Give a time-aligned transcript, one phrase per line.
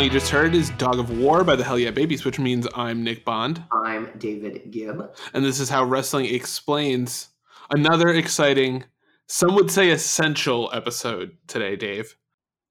[0.00, 2.66] song you just heard is Dog of War by the Hell Yeah Babies, which means
[2.74, 3.62] I'm Nick Bond.
[3.70, 5.14] I'm David Gibb.
[5.34, 7.28] And this is how wrestling explains
[7.68, 8.84] another exciting,
[9.26, 12.16] some would say essential episode today, Dave.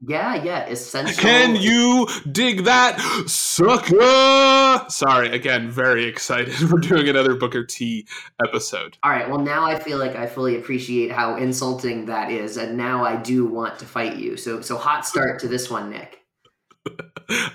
[0.01, 1.21] Yeah, yeah, essential.
[1.21, 4.89] Can you dig that, sucker?
[4.89, 6.59] Sorry, again, very excited.
[6.71, 8.07] We're doing another Booker T
[8.43, 8.97] episode.
[9.03, 12.75] All right, well, now I feel like I fully appreciate how insulting that is, and
[12.75, 14.35] now I do want to fight you.
[14.35, 16.18] So, so hot start to this one, Nick.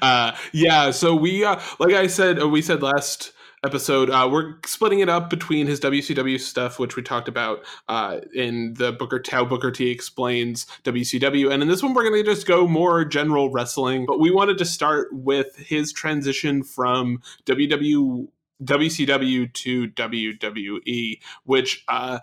[0.02, 3.32] Uh, yeah, so we, uh, like I said, uh, we said last
[3.65, 4.10] episode.
[4.10, 8.74] Uh, we're splitting it up between his WCW stuff, which we talked about uh, in
[8.74, 12.46] the Booker Tao Booker T explains WCW, and in this one we're going to just
[12.46, 14.06] go more general wrestling.
[14.06, 18.29] But we wanted to start with his transition from WW
[18.62, 22.21] WCW to WWE, which uh,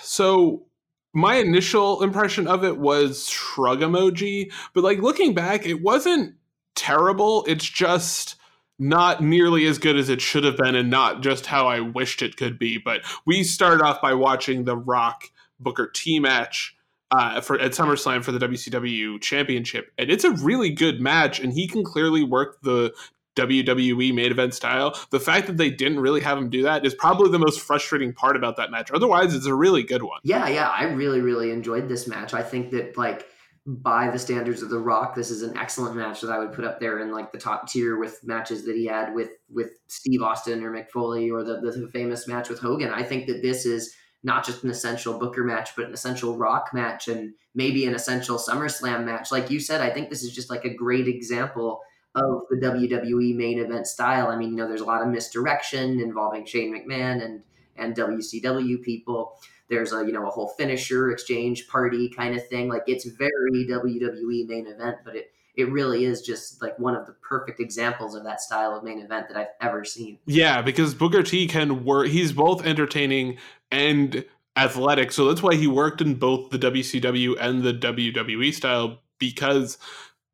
[0.00, 0.66] so
[1.12, 6.34] my initial impression of it was shrug emoji, but like looking back, it wasn't
[6.74, 7.44] terrible.
[7.46, 8.36] It's just
[8.78, 12.22] not nearly as good as it should have been and not just how I wished
[12.22, 12.78] it could be.
[12.78, 15.24] But we started off by watching the Rock
[15.60, 16.76] Booker T match.
[17.14, 21.52] Uh, for at SummerSlam for the WCW Championship, and it's a really good match, and
[21.52, 22.94] he can clearly work the
[23.36, 24.98] WWE main event style.
[25.10, 28.12] The fact that they didn't really have him do that is probably the most frustrating
[28.12, 28.90] part about that match.
[28.92, 30.20] Otherwise, it's a really good one.
[30.24, 32.34] Yeah, yeah, I really, really enjoyed this match.
[32.34, 33.26] I think that like
[33.66, 36.64] by the standards of The Rock, this is an excellent match that I would put
[36.64, 40.22] up there in like the top tier with matches that he had with with Steve
[40.22, 42.90] Austin or Mick Foley or the, the famous match with Hogan.
[42.90, 43.94] I think that this is
[44.24, 48.38] not just an essential Booker match, but an essential Rock match and maybe an essential
[48.38, 49.32] SummerSlam match.
[49.32, 51.80] Like you said, I think this is just like a great example
[52.14, 54.28] of the WWE main event style.
[54.28, 57.42] I mean, you know, there's a lot of misdirection involving Shane McMahon and
[57.76, 59.38] and WCW people
[59.72, 62.68] there's a you know a whole finisher exchange party kind of thing.
[62.68, 67.06] Like it's very WWE main event, but it it really is just like one of
[67.06, 70.18] the perfect examples of that style of main event that I've ever seen.
[70.26, 72.08] Yeah, because Booker T can work.
[72.08, 73.38] He's both entertaining
[73.70, 74.24] and
[74.56, 79.78] athletic, so that's why he worked in both the WCW and the WWE style because.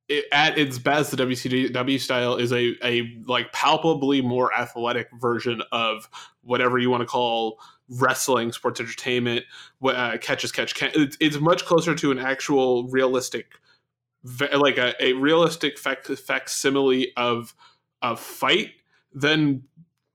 [0.09, 5.63] It, at its best, the WCW style is a, a like palpably more athletic version
[5.71, 6.09] of
[6.43, 7.61] whatever you want to call
[7.91, 9.45] wrestling, sports entertainment,
[9.85, 10.91] uh, catch as catch can.
[10.95, 13.53] It's, it's much closer to an actual realistic,
[14.57, 17.55] like a, a realistic fac- facsimile of
[18.03, 18.73] a fight
[19.15, 19.65] than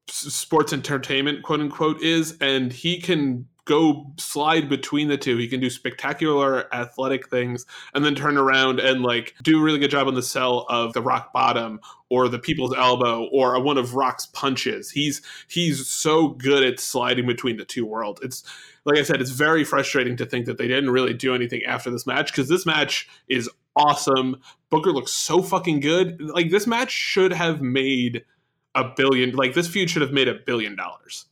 [0.07, 5.37] sports entertainment, quote unquote, is, and he can go slide between the two.
[5.37, 9.79] He can do spectacular athletic things and then turn around and like do a really
[9.79, 11.79] good job on the sell of the rock bottom
[12.09, 14.91] or the people's elbow or one of Rock's punches.
[14.91, 18.21] He's he's so good at sliding between the two worlds.
[18.21, 18.43] It's
[18.85, 21.89] like I said, it's very frustrating to think that they didn't really do anything after
[21.89, 24.41] this match because this match is awesome.
[24.69, 26.19] Booker looks so fucking good.
[26.19, 28.25] Like this match should have made
[28.75, 31.25] a billion like this feud should have made a billion dollars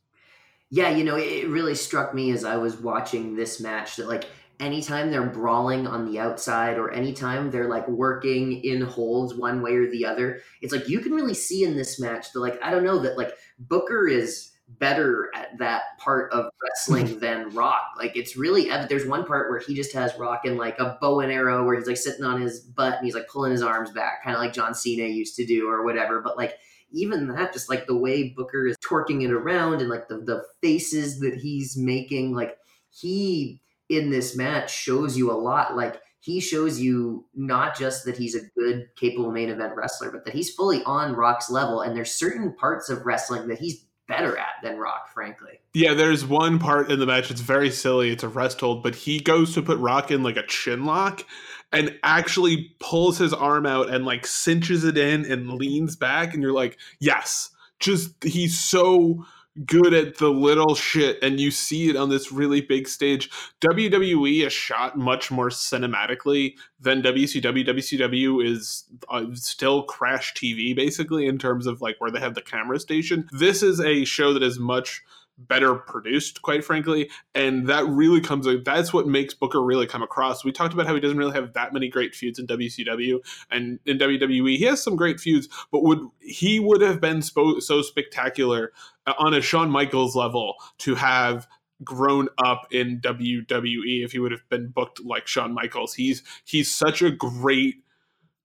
[0.71, 4.25] yeah, you know, it really struck me as I was watching this match that like
[4.61, 9.75] anytime they're brawling on the outside or anytime they're like working in holds one way
[9.75, 12.71] or the other, it's like you can really see in this match that like I
[12.71, 17.91] don't know that like Booker is better at that part of wrestling than Rock.
[17.97, 21.19] Like it's really there's one part where he just has Rock in like a bow
[21.19, 23.91] and arrow where he's like sitting on his butt and he's like pulling his arms
[23.91, 26.21] back, kind of like John Cena used to do or whatever.
[26.21, 26.57] But like
[26.91, 30.43] even that, just like the way Booker is twerking it around and like the, the
[30.61, 32.57] faces that he's making, like
[32.89, 35.75] he in this match shows you a lot.
[35.75, 40.23] Like he shows you not just that he's a good, capable main event wrestler, but
[40.25, 41.81] that he's fully on Rock's level.
[41.81, 45.59] And there's certain parts of wrestling that he's better at than Rock, frankly.
[45.73, 47.31] Yeah, there's one part in the match.
[47.31, 48.11] It's very silly.
[48.11, 51.25] It's a rest hold, but he goes to put Rock in like a chin lock,
[51.71, 56.43] and actually pulls his arm out and like cinches it in and leans back and
[56.43, 57.51] you're like yes.
[57.79, 59.25] Just he's so
[59.65, 63.29] good at the little shit and you see it on this really big stage.
[63.59, 71.25] Wwe is shot much more cinematically than wcw wcw is uh, still crash tv basically
[71.25, 73.27] in terms of like where they have the camera station.
[73.31, 75.03] This is a show that is much
[75.47, 77.09] better produced, quite frankly.
[77.35, 80.43] And that really comes, that's what makes Booker really come across.
[80.43, 83.79] We talked about how he doesn't really have that many great feuds in WCW and
[83.85, 84.57] in WWE.
[84.57, 88.71] He has some great feuds, but would he would have been spo- so spectacular
[89.07, 91.47] uh, on a Shawn Michaels level to have
[91.83, 95.93] grown up in WWE if he would have been booked like Shawn Michaels.
[95.93, 97.83] He's he's such a great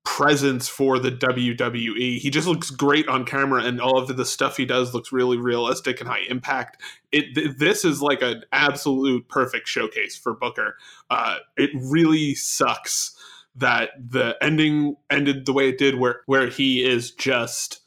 [0.06, 2.18] presence for the WWE.
[2.18, 5.36] He just looks great on camera, and all of the, stuff he does looks really
[5.36, 6.80] realistic and high impact.
[7.12, 10.78] It th- this is like an absolute perfect showcase for Booker.
[11.10, 13.14] Uh, it really sucks
[13.56, 17.80] that the ending ended the way it did, where where he is just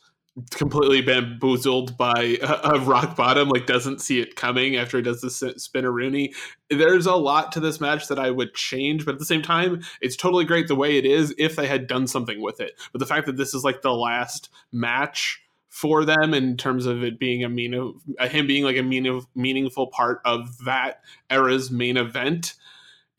[0.52, 5.22] completely bamboozled by a, a, rock bottom, like doesn't see it coming after he does
[5.22, 6.34] the spinneroonie.
[6.70, 9.82] There's a lot to this match that I would change, but at the same time,
[10.02, 12.80] it's totally great the way it is if they had done something with it.
[12.92, 17.04] But the fact that this is like the last match for them in terms of
[17.04, 21.02] it being a mean of him being like a mean, of meaningful part of that
[21.30, 22.56] era's main event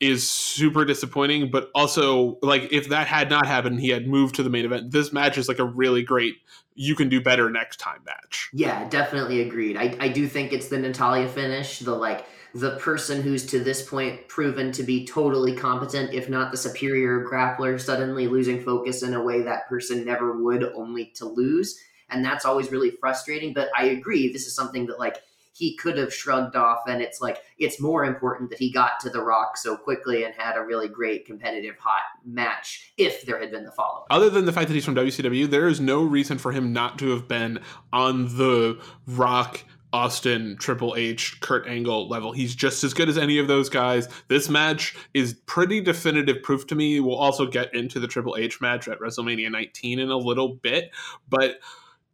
[0.01, 4.43] is super disappointing but also like if that had not happened he had moved to
[4.43, 4.91] the main event.
[4.91, 6.35] This match is like a really great
[6.73, 8.49] you can do better next time match.
[8.51, 9.77] Yeah definitely agreed.
[9.77, 13.87] I, I do think it's the natalia finish the like the person who's to this
[13.87, 19.13] point proven to be totally competent if not the superior grappler suddenly losing focus in
[19.13, 21.79] a way that person never would only to lose.
[22.09, 23.53] And that's always really frustrating.
[23.53, 25.21] But I agree, this is something that like
[25.53, 29.09] he could have shrugged off, and it's like it's more important that he got to
[29.09, 33.51] the Rock so quickly and had a really great competitive hot match if there had
[33.51, 34.05] been the follow.
[34.09, 36.97] Other than the fact that he's from WCW, there is no reason for him not
[36.99, 37.59] to have been
[37.91, 39.63] on the Rock.
[39.93, 42.31] Austin, Triple H, Kurt Angle level.
[42.31, 44.07] He's just as good as any of those guys.
[44.29, 47.01] This match is pretty definitive proof to me.
[47.01, 50.91] We'll also get into the Triple H match at WrestleMania 19 in a little bit,
[51.27, 51.59] but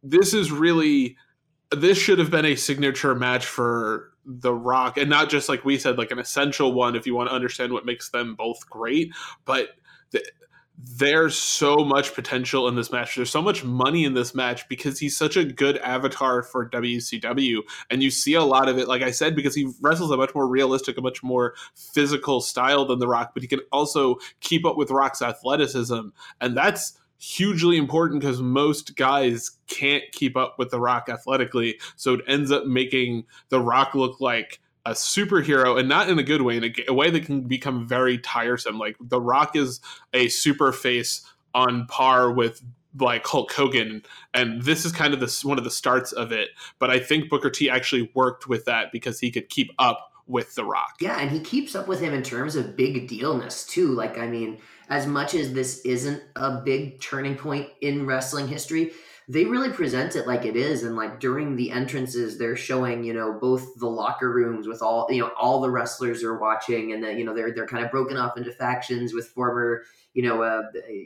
[0.02, 1.16] this is really
[1.70, 5.78] this should have been a signature match for The Rock, and not just like we
[5.78, 9.12] said, like an essential one if you want to understand what makes them both great.
[9.44, 9.70] But
[10.12, 10.24] th-
[10.80, 13.16] there's so much potential in this match.
[13.16, 17.62] There's so much money in this match because he's such a good avatar for WCW,
[17.90, 18.86] and you see a lot of it.
[18.86, 22.84] Like I said, because he wrestles a much more realistic, a much more physical style
[22.86, 26.08] than The Rock, but he can also keep up with Rock's athleticism,
[26.40, 31.78] and that's hugely important because most guys can't keep up with The Rock athletically.
[31.96, 36.22] So it ends up making The Rock look like a superhero and not in a
[36.22, 38.78] good way, in a, a way that can become very tiresome.
[38.78, 39.80] Like The Rock is
[40.14, 42.62] a super face on par with
[42.98, 46.48] like Hulk Hogan, and this is kind of this one of the starts of it.
[46.78, 50.54] But I think Booker T actually worked with that because he could keep up with
[50.54, 50.96] The Rock.
[51.00, 53.88] Yeah, and he keeps up with him in terms of big dealness too.
[53.88, 54.58] Like, I mean,
[54.88, 58.92] as much as this isn't a big turning point in wrestling history,
[59.30, 60.82] they really present it like it is.
[60.82, 65.06] And like during the entrances, they're showing, you know, both the locker rooms with all,
[65.10, 67.90] you know, all the wrestlers are watching, and then you know they're they're kind of
[67.90, 69.82] broken off into factions with former,
[70.14, 70.62] you know, uh,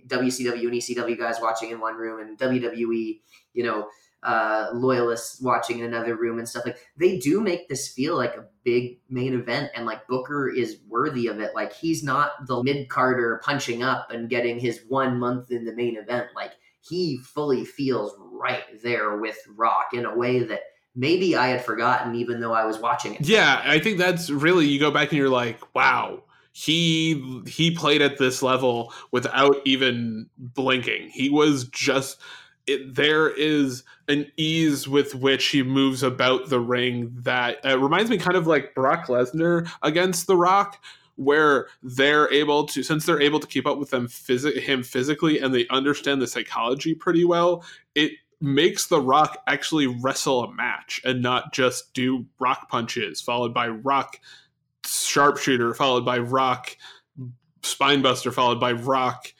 [0.06, 3.20] WCW and ECW guys watching in one room, and WWE,
[3.54, 3.88] you know,
[4.22, 8.36] uh, loyalists watching in another room and stuff like they do make this feel like
[8.36, 11.54] a big main event and like booker is worthy of it.
[11.54, 15.74] Like he's not the mid carder punching up and getting his one month in the
[15.74, 16.28] main event.
[16.36, 20.60] Like he fully feels right there with rock in a way that
[20.94, 23.22] maybe i had forgotten even though i was watching it.
[23.22, 26.22] Yeah i think that's really you go back and you're like wow
[26.52, 31.08] he he played at this level without even blinking.
[31.08, 32.20] He was just
[32.66, 38.10] it, there is an ease with which he moves about the ring that uh, reminds
[38.10, 40.82] me kind of like Brock Lesnar against The Rock,
[41.16, 45.40] where they're able to, since they're able to keep up with them phys- him physically
[45.40, 47.64] and they understand the psychology pretty well,
[47.94, 53.54] it makes The Rock actually wrestle a match and not just do rock punches followed
[53.54, 54.19] by rock
[54.84, 56.76] sharpshooter followed by rock
[57.62, 59.32] spinebuster followed by rock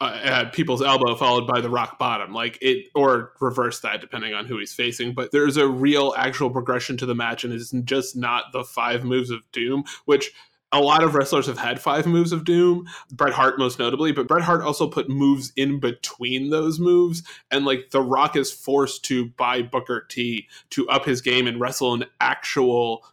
[0.00, 2.32] uh, at people's elbow followed by the rock bottom.
[2.32, 5.12] Like it or reverse that depending on who he's facing.
[5.12, 9.04] But there's a real actual progression to the match and it's just not the five
[9.04, 10.32] moves of doom which
[10.70, 12.86] a lot of wrestlers have had five moves of doom.
[13.10, 17.22] Bret hart most notably but bret hart also put moves in between those moves.
[17.50, 21.60] And like the rock is forced to buy booker t to up his game and
[21.60, 23.04] wrestle an actual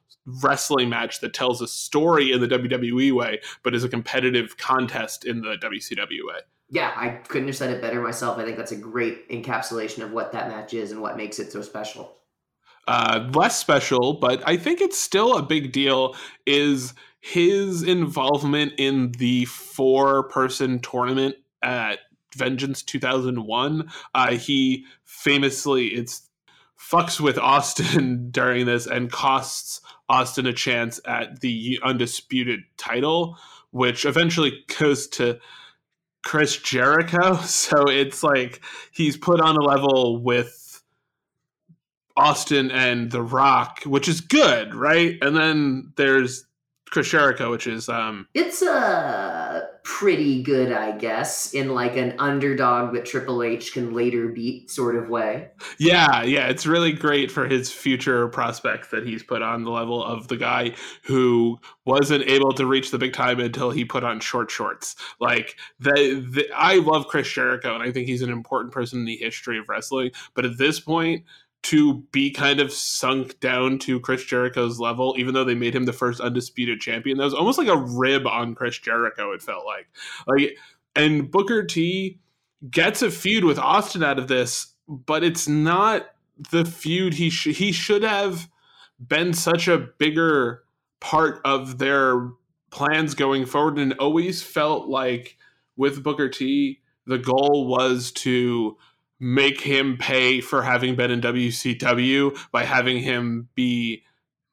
[0.43, 5.23] wrestling match that tells a story in the WWE way, but is a competitive contest
[5.23, 8.37] in the WCW way yeah, I couldn't have said it better myself.
[8.37, 11.51] I think that's a great encapsulation of what that match is and what makes it
[11.51, 12.15] so special.
[12.87, 19.11] Uh, less special, but I think it's still a big deal, is his involvement in
[19.13, 21.99] the four person tournament at
[22.35, 23.89] Vengeance 2001.
[24.13, 26.29] Uh, he famously, it's
[26.79, 33.37] fucks with Austin during this and costs Austin a chance at the undisputed title,
[33.71, 35.39] which eventually goes to
[36.25, 37.35] Chris Jericho.
[37.45, 40.83] So it's like he's put on a level with
[42.17, 45.17] Austin and The Rock, which is good, right?
[45.21, 46.45] And then there's
[46.89, 49.44] Chris Jericho, which is um It's uh
[49.85, 54.95] pretty good, I guess, in like an underdog that Triple H can later beat sort
[54.95, 55.49] of way.
[55.77, 60.03] Yeah, yeah, it's really great for his future prospects that he's put on the level
[60.03, 60.73] of the guy
[61.03, 64.95] who wasn't able to reach the big time until he put on short shorts.
[65.19, 69.05] Like the, the I love Chris Jericho and I think he's an important person in
[69.05, 71.25] the history of wrestling, but at this point
[71.65, 75.85] to be kind of sunk down to Chris Jericho's level, even though they made him
[75.85, 77.17] the first undisputed champion.
[77.17, 79.87] That was almost like a rib on Chris Jericho, it felt like.
[80.27, 80.57] Like
[80.95, 82.19] and Booker T
[82.69, 86.05] gets a feud with Austin out of this, but it's not
[86.51, 88.47] the feud he he should have
[88.99, 90.63] been such a bigger
[90.99, 92.29] part of their
[92.69, 95.35] plans going forward and always felt like
[95.75, 98.77] with Booker T the goal was to
[99.19, 104.03] make him pay for having been in WCW by having him be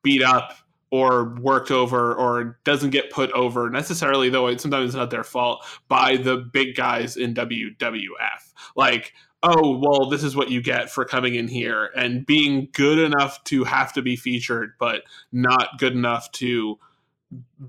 [0.03, 0.55] beat up
[0.91, 5.25] or worked over or doesn't get put over necessarily though it, sometimes it's not their
[5.25, 10.91] fault by the big guys in WWF like oh well this is what you get
[10.91, 15.03] for coming in here and being good enough to have to be featured but
[15.33, 16.79] not good enough to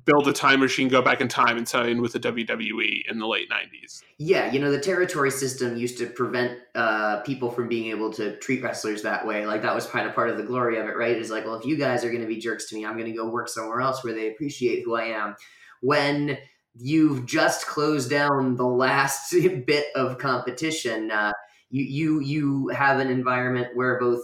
[0.05, 3.27] build a time machine, go back in time, and sign with the WWE in the
[3.27, 4.01] late '90s.
[4.17, 8.37] Yeah, you know the territory system used to prevent uh, people from being able to
[8.37, 9.45] treat wrestlers that way.
[9.45, 11.15] Like that was kind of part of the glory of it, right?
[11.15, 13.11] It's like, well, if you guys are going to be jerks to me, I'm going
[13.11, 15.35] to go work somewhere else where they appreciate who I am.
[15.81, 16.37] When
[16.75, 19.31] you've just closed down the last
[19.65, 21.31] bit of competition, uh,
[21.69, 24.21] you you you have an environment where both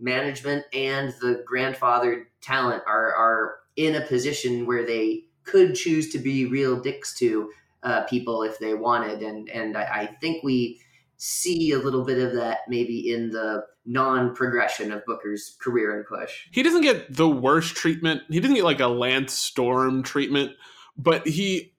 [0.00, 6.18] management and the grandfathered talent are are in a position where they could choose to
[6.18, 7.50] be real dicks to
[7.82, 10.80] uh, people if they wanted, and and I, I think we
[11.16, 16.46] see a little bit of that maybe in the non-progression of Booker's career and push.
[16.50, 18.22] He doesn't get the worst treatment.
[18.28, 20.52] He doesn't get like a Lance Storm treatment,
[20.96, 21.74] but he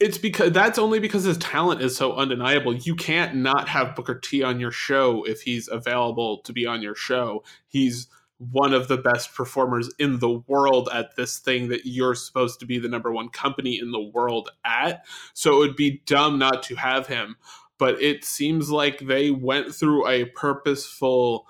[0.00, 2.74] it's because that's only because his talent is so undeniable.
[2.74, 6.82] You can't not have Booker T on your show if he's available to be on
[6.82, 7.42] your show.
[7.66, 8.06] He's
[8.38, 12.66] one of the best performers in the world at this thing that you're supposed to
[12.66, 15.04] be the number one company in the world at.
[15.34, 17.36] So it would be dumb not to have him.
[17.78, 21.46] But it seems like they went through a purposeful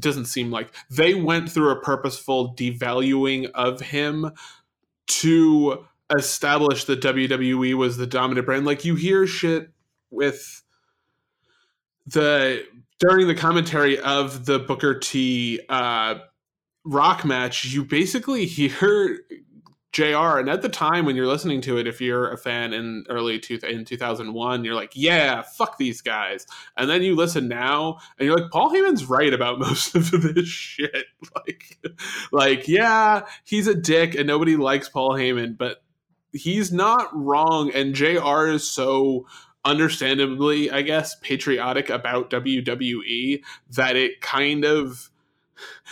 [0.00, 4.30] doesn't seem like they went through a purposeful devaluing of him
[5.06, 8.66] to establish that WWE was the dominant brand.
[8.66, 9.70] Like you hear shit
[10.10, 10.62] with
[12.06, 12.64] the
[13.08, 16.16] during the commentary of the Booker T uh,
[16.84, 19.20] rock match, you basically hear
[19.92, 20.38] JR.
[20.38, 23.38] And at the time when you're listening to it, if you're a fan in early
[23.38, 26.46] two, in 2001, you're like, yeah, fuck these guys.
[26.78, 30.48] And then you listen now and you're like, Paul Heyman's right about most of this
[30.48, 31.04] shit.
[31.34, 31.78] Like,
[32.32, 35.82] like, yeah, he's a dick and nobody likes Paul Heyman, but
[36.32, 37.70] he's not wrong.
[37.74, 39.26] And JR is so
[39.64, 45.10] understandably, I guess, patriotic about WWE that it kind of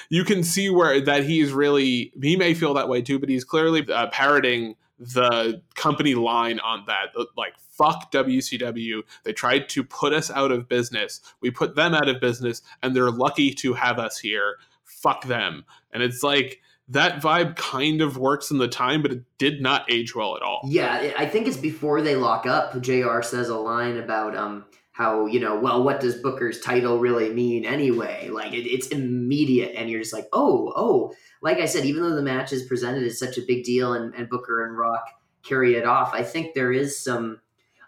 [0.09, 3.45] you can see where that he's really he may feel that way too, but he's
[3.45, 7.09] clearly uh, parroting the company line on that.
[7.37, 11.21] Like fuck WCW they tried to put us out of business.
[11.41, 14.57] We put them out of business and they're lucky to have us here.
[14.85, 15.64] Fuck them.
[15.93, 19.91] And it's like that vibe kind of works in the time, but it did not
[19.91, 20.61] age well at all.
[20.65, 22.81] Yeah, I think it's before they lock up.
[22.81, 23.23] Jr.
[23.23, 27.65] says a line about um how you know well what does Booker's title really mean
[27.65, 28.29] anyway?
[28.29, 31.15] Like it, it's immediate, and you're just like oh oh.
[31.41, 34.15] Like I said, even though the match is presented as such a big deal, and,
[34.15, 35.09] and Booker and Rock
[35.43, 37.41] carry it off, I think there is some.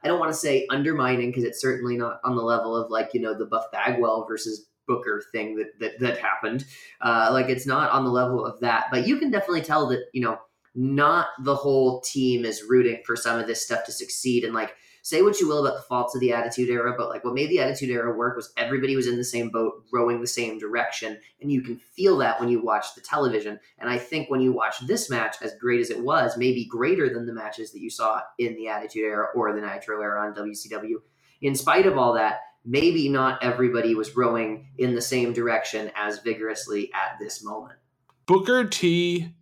[0.02, 3.10] I don't want to say undermining because it's certainly not on the level of like
[3.14, 6.64] you know the Buff Bagwell versus Booker thing that that, that happened.
[7.00, 10.04] Uh, like it's not on the level of that, but you can definitely tell that
[10.12, 10.38] you know
[10.74, 14.44] not the whole team is rooting for some of this stuff to succeed.
[14.44, 14.74] And like
[15.04, 17.50] say what you will about the faults of the Attitude Era, but like what made
[17.50, 21.18] the Attitude Era work was everybody was in the same boat, rowing the same direction,
[21.42, 23.60] and you can feel that when you watch the television.
[23.78, 27.12] And I think when you watch this match, as great as it was, maybe greater
[27.12, 30.34] than the matches that you saw in the Attitude Era or the Nitro Era on
[30.34, 30.96] WCW.
[31.42, 36.21] In spite of all that, maybe not everybody was rowing in the same direction as
[36.21, 37.78] vigorously at this moment.
[38.26, 39.35] Booker T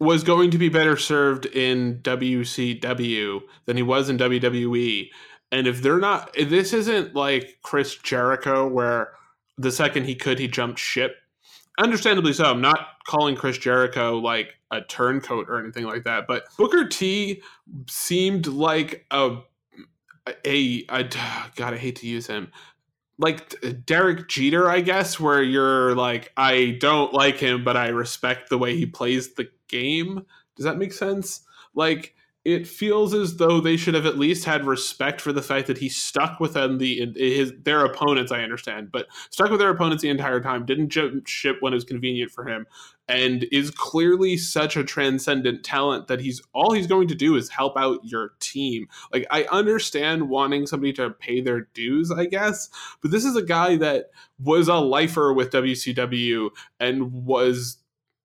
[0.00, 5.10] was going to be better served in WCW than he was in WWE.
[5.50, 9.12] And if they're not, if this isn't like Chris Jericho, where
[9.56, 11.16] the second he could, he jumped ship.
[11.78, 12.44] Understandably so.
[12.44, 17.42] I'm not calling Chris Jericho like a turncoat or anything like that, but Booker T
[17.88, 19.38] seemed like a
[20.44, 21.04] a, a
[21.56, 22.52] God, I hate to use him.
[23.18, 23.54] Like
[23.84, 28.58] Derek Jeter, I guess, where you're like, I don't like him, but I respect the
[28.58, 30.24] way he plays the game.
[30.56, 31.40] Does that make sense?
[31.74, 32.14] Like,
[32.48, 35.76] it feels as though they should have at least had respect for the fact that
[35.76, 38.32] he stuck with them the his their opponents.
[38.32, 40.64] I understand, but stuck with their opponents the entire time.
[40.64, 42.66] Didn't jump ship when it was convenient for him,
[43.06, 47.50] and is clearly such a transcendent talent that he's all he's going to do is
[47.50, 48.88] help out your team.
[49.12, 52.70] Like I understand wanting somebody to pay their dues, I guess,
[53.02, 54.06] but this is a guy that
[54.42, 56.48] was a lifer with WCW
[56.80, 57.76] and was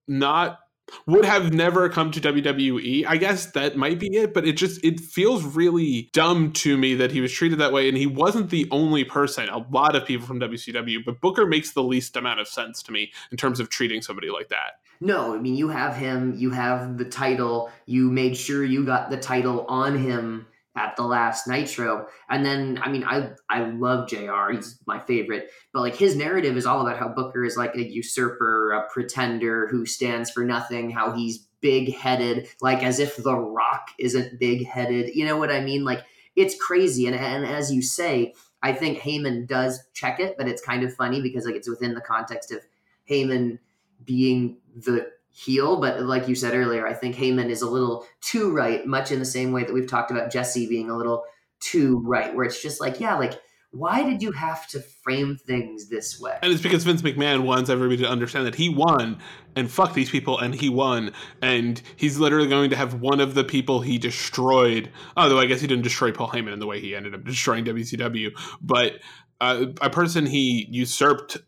[0.08, 0.60] not
[1.06, 3.04] would have never come to WWE.
[3.06, 6.94] I guess that might be it, but it just it feels really dumb to me
[6.94, 9.48] that he was treated that way and he wasn't the only person.
[9.48, 12.92] A lot of people from WCW, but Booker makes the least amount of sense to
[12.92, 14.80] me in terms of treating somebody like that.
[15.00, 19.10] No, I mean you have him, you have the title, you made sure you got
[19.10, 22.06] the title on him at the last Nitro.
[22.28, 24.50] And then, I mean, I I love JR.
[24.52, 25.50] He's my favorite.
[25.72, 29.68] But like his narrative is all about how Booker is like a usurper, a pretender
[29.68, 34.66] who stands for nothing, how he's big headed, like as if The Rock isn't big
[34.66, 35.14] headed.
[35.14, 35.84] You know what I mean?
[35.84, 36.04] Like
[36.36, 37.06] it's crazy.
[37.06, 40.94] And, and as you say, I think Heyman does check it, but it's kind of
[40.94, 42.60] funny because like it's within the context of
[43.08, 43.58] Heyman
[44.04, 48.52] being the heel, but like you said earlier, I think Heyman is a little too
[48.52, 51.24] right, much in the same way that we've talked about Jesse being a little
[51.60, 53.40] too right, where it's just like, yeah, like
[53.74, 56.38] why did you have to frame things this way?
[56.42, 59.18] And it's because Vince McMahon wants everybody to understand that he won
[59.56, 61.12] and fuck these people and he won.
[61.42, 64.92] And he's literally going to have one of the people he destroyed.
[65.16, 67.64] Although I guess he didn't destroy Paul Heyman in the way he ended up destroying
[67.64, 68.30] WCW,
[68.62, 69.00] but
[69.40, 71.38] uh, a person he usurped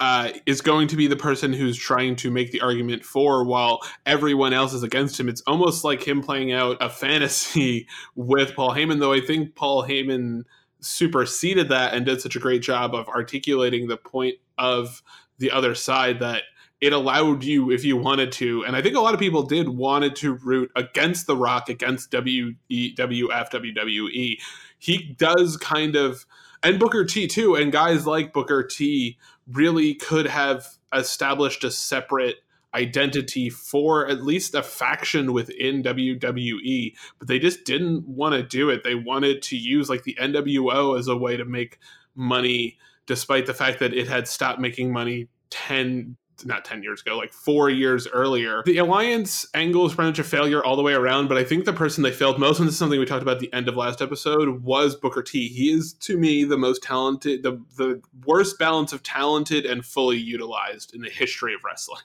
[0.00, 3.80] uh, is going to be the person who's trying to make the argument for while
[4.06, 5.28] everyone else is against him.
[5.28, 9.84] It's almost like him playing out a fantasy with Paul Heyman, though I think Paul
[9.84, 10.44] Heyman
[10.80, 15.02] superseded that and did such a great job of articulating the point of
[15.38, 16.42] the other side that
[16.80, 19.68] it allowed you if you wanted to and i think a lot of people did
[19.70, 24.38] wanted to root against the rock against wwf wwe
[24.78, 26.26] he does kind of
[26.62, 29.16] and booker t too and guys like booker t
[29.50, 32.36] really could have established a separate
[32.74, 38.68] identity for at least a faction within WWE, but they just didn't want to do
[38.68, 38.82] it.
[38.82, 41.78] They wanted to use like the NWO as a way to make
[42.16, 47.16] money, despite the fact that it had stopped making money 10 not 10 years ago,
[47.16, 48.62] like four years earlier.
[48.64, 51.64] The alliance angle is pretty much a failure all the way around, but I think
[51.64, 53.68] the person they failed most, and this is something we talked about at the end
[53.68, 55.48] of last episode, was Booker T.
[55.48, 60.18] He is, to me, the most talented, the, the worst balance of talented and fully
[60.18, 62.02] utilized in the history of wrestling.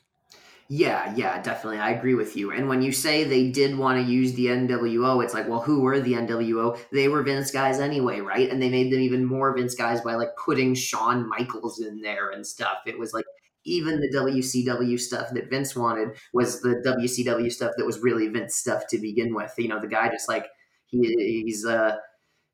[0.72, 1.80] Yeah, yeah, definitely.
[1.80, 2.52] I agree with you.
[2.52, 5.82] And when you say they did want to use the NWO, it's like, well, who
[5.82, 6.78] were the NWO?
[6.92, 8.52] They were Vince guys anyway, right?
[8.52, 12.30] And they made them even more Vince guys by like putting Shawn Michaels in there
[12.30, 12.78] and stuff.
[12.86, 13.26] It was like
[13.66, 18.56] even the WCW stuff that Vince wanted was the WCW stuff that was really Vince
[18.56, 19.54] stuff to begin with.
[19.58, 20.48] You know, the guy just like
[20.86, 21.98] he, he's uh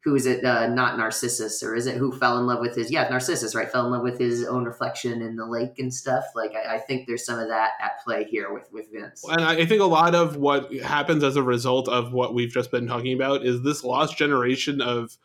[0.06, 0.46] who is it?
[0.46, 3.72] Uh, not narcissus or is it who fell in love with his yeah narcissus right?
[3.72, 6.24] Fell in love with his own reflection in the lake and stuff.
[6.36, 9.24] Like I, I, think there's some of that at play here with with vince.
[9.28, 12.70] And i think a lot of what happens as a result of what we've just
[12.70, 15.18] been talking about is this lost generation of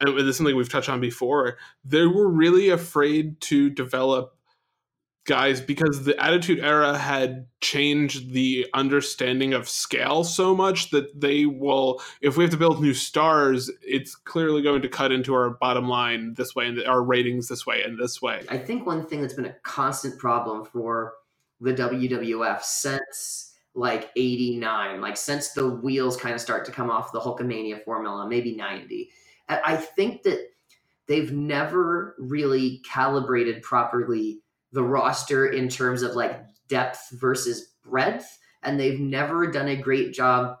[0.00, 4.37] and this is something we've touched on before they were really afraid to develop
[5.28, 11.44] guys because the attitude era had changed the understanding of scale so much that they
[11.44, 15.50] will if we have to build new stars it's clearly going to cut into our
[15.50, 18.42] bottom line this way and our ratings this way and this way.
[18.48, 21.12] I think one thing that's been a constant problem for
[21.60, 27.12] the wwf since like 89 like since the wheels kind of start to come off
[27.12, 29.10] the hulkamania formula maybe 90
[29.48, 30.38] i think that
[31.06, 34.40] they've never really calibrated properly
[34.72, 38.38] the roster in terms of like depth versus breadth.
[38.62, 40.56] And they've never done a great job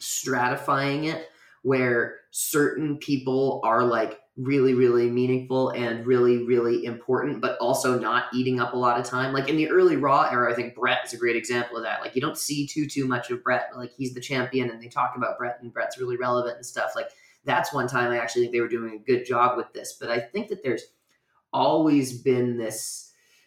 [0.00, 1.28] stratifying it
[1.62, 8.26] where certain people are like really, really meaningful and really, really important, but also not
[8.34, 9.32] eating up a lot of time.
[9.32, 12.02] Like in the early Raw era, I think Bret is a great example of that.
[12.02, 14.88] Like you don't see too, too much of Bret, like he's the champion and they
[14.88, 16.90] talk about Bret and Bret's really relevant and stuff.
[16.94, 17.08] Like
[17.44, 19.96] that's one time I actually think they were doing a good job with this.
[19.98, 20.84] But I think that there's
[21.52, 23.05] always been this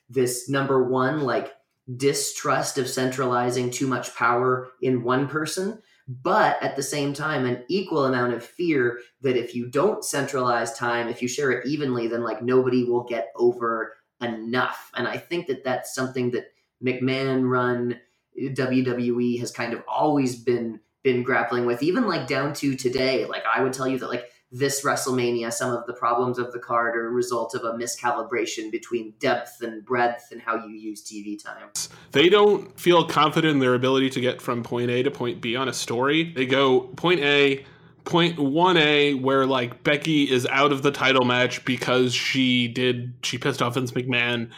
[0.10, 1.54] this number one like
[1.96, 7.64] distrust of centralizing too much power in one person but at the same time an
[7.68, 12.08] equal amount of fear that if you don't centralize time if you share it evenly
[12.08, 14.92] then like nobody will get over enough.
[14.96, 16.52] And i think that that's something that
[16.84, 18.00] mcmahon run
[18.40, 23.26] wwe has kind of always been been grappling with even like down to today.
[23.26, 26.60] Like i would tell you that like this WrestleMania, some of the problems of the
[26.60, 31.04] card are a result of a miscalibration between depth and breadth and how you use
[31.04, 31.70] TV time.
[32.12, 35.56] They don't feel confident in their ability to get from point A to point B
[35.56, 36.34] on a story.
[36.34, 37.64] They go point A,
[38.06, 43.38] point 1A where like Becky is out of the title match because she did she
[43.38, 44.50] pissed off Vince McMahon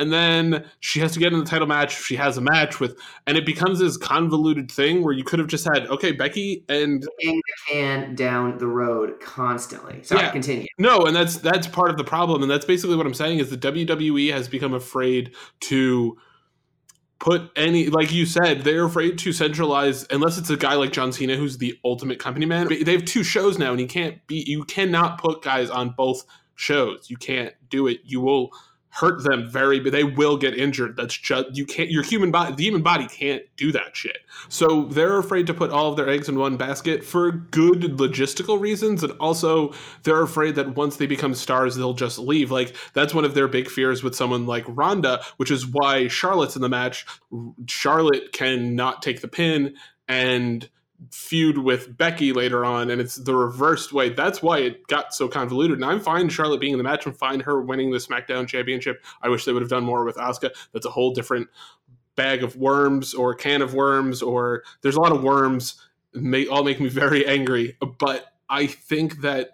[0.00, 2.02] and then she has to get in the title match.
[2.02, 5.48] She has a match with, and it becomes this convoluted thing where you could have
[5.48, 10.02] just had okay, Becky and the can down the road constantly.
[10.02, 10.30] Sorry, yeah.
[10.30, 10.66] continue.
[10.78, 13.50] No, and that's that's part of the problem, and that's basically what I'm saying is
[13.50, 16.16] the WWE has become afraid to
[17.18, 21.12] put any like you said they're afraid to centralize unless it's a guy like john
[21.12, 24.42] cena who's the ultimate company man they have two shows now and you can't be
[24.46, 28.50] you cannot put guys on both shows you can't do it you will
[28.90, 30.96] hurt them very but they will get injured.
[30.96, 34.18] That's just you can't your human body the human body can't do that shit.
[34.48, 38.60] So they're afraid to put all of their eggs in one basket for good logistical
[38.60, 39.72] reasons and also
[40.02, 42.50] they're afraid that once they become stars they'll just leave.
[42.50, 46.56] Like that's one of their big fears with someone like Ronda which is why Charlotte's
[46.56, 47.06] in the match.
[47.66, 49.76] Charlotte cannot take the pin
[50.08, 50.68] and
[51.10, 54.10] feud with Becky later on, and it's the reversed way.
[54.10, 55.78] That's why it got so convoluted.
[55.78, 57.06] And I'm fine Charlotte being in the match.
[57.06, 59.02] I'm fine her winning the SmackDown Championship.
[59.22, 60.50] I wish they would have done more with Asuka.
[60.72, 61.48] That's a whole different
[62.16, 65.80] bag of worms or can of worms, or there's a lot of worms.
[66.12, 67.78] May all make me very angry.
[67.98, 69.50] But I think that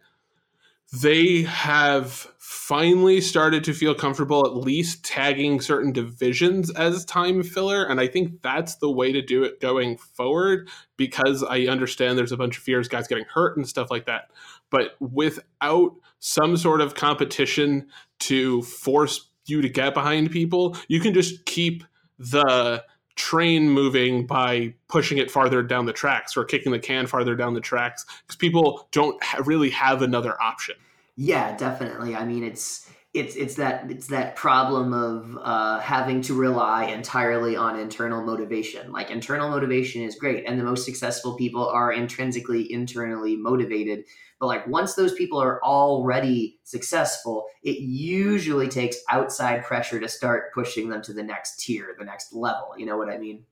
[0.93, 7.85] they have finally started to feel comfortable at least tagging certain divisions as time filler
[7.85, 12.33] and i think that's the way to do it going forward because i understand there's
[12.33, 14.31] a bunch of fears guys getting hurt and stuff like that.
[14.71, 17.89] But without some sort of competition
[18.21, 21.85] to force you to get behind people you can just keep
[22.19, 22.83] the
[23.17, 27.55] train moving by pushing it farther down the tracks or kicking the can farther down
[27.55, 30.77] the tracks because people don't ha- really have another option
[31.17, 32.15] yeah, definitely.
[32.15, 37.57] I mean, it's it's it's that it's that problem of uh, having to rely entirely
[37.57, 38.93] on internal motivation.
[38.93, 44.05] Like internal motivation is great, and the most successful people are intrinsically internally motivated.
[44.39, 50.53] But like once those people are already successful, it usually takes outside pressure to start
[50.53, 52.75] pushing them to the next tier, the next level.
[52.77, 53.45] You know what I mean?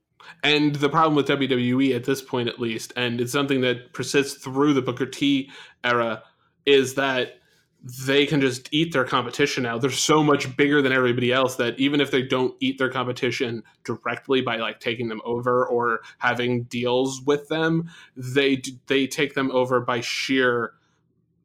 [0.43, 4.43] And the problem with WWE at this point, at least, and it's something that persists
[4.43, 5.51] through the Booker T
[5.83, 6.23] era,
[6.65, 7.39] is that
[7.85, 9.77] they can just eat their competition now.
[9.77, 13.61] They're so much bigger than everybody else that even if they don't eat their competition
[13.83, 19.51] directly by like taking them over or having deals with them, they they take them
[19.51, 20.73] over by sheer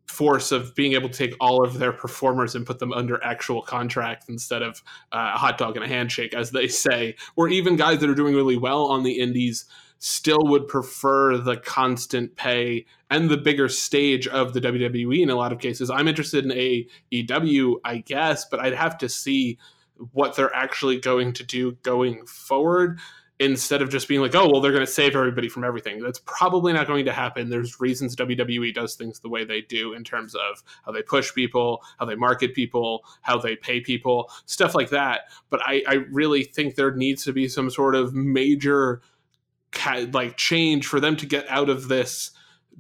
[0.07, 3.61] force of being able to take all of their performers and put them under actual
[3.61, 7.77] contract instead of uh, a hot dog and a handshake, as they say, or even
[7.77, 9.67] guys that are doing really well on the indies
[10.01, 15.37] still would prefer the constant pay and the bigger stage of the WWE in a
[15.37, 15.91] lot of cases.
[15.91, 16.51] I'm interested in
[17.13, 19.59] AEW, I guess, but I'd have to see
[20.13, 22.99] what they're actually going to do going forward
[23.39, 26.01] instead of just being like, oh, well, they're going to save everybody from everything.
[26.03, 27.51] That's probably not going to happen.
[27.51, 31.35] There's reasons WWE does things the way they do in terms of how they push
[31.35, 35.23] people, how they market people, how they pay people, stuff like that.
[35.51, 39.03] But I, I really think there needs to be some sort of major
[40.13, 42.33] like change for them to get out of this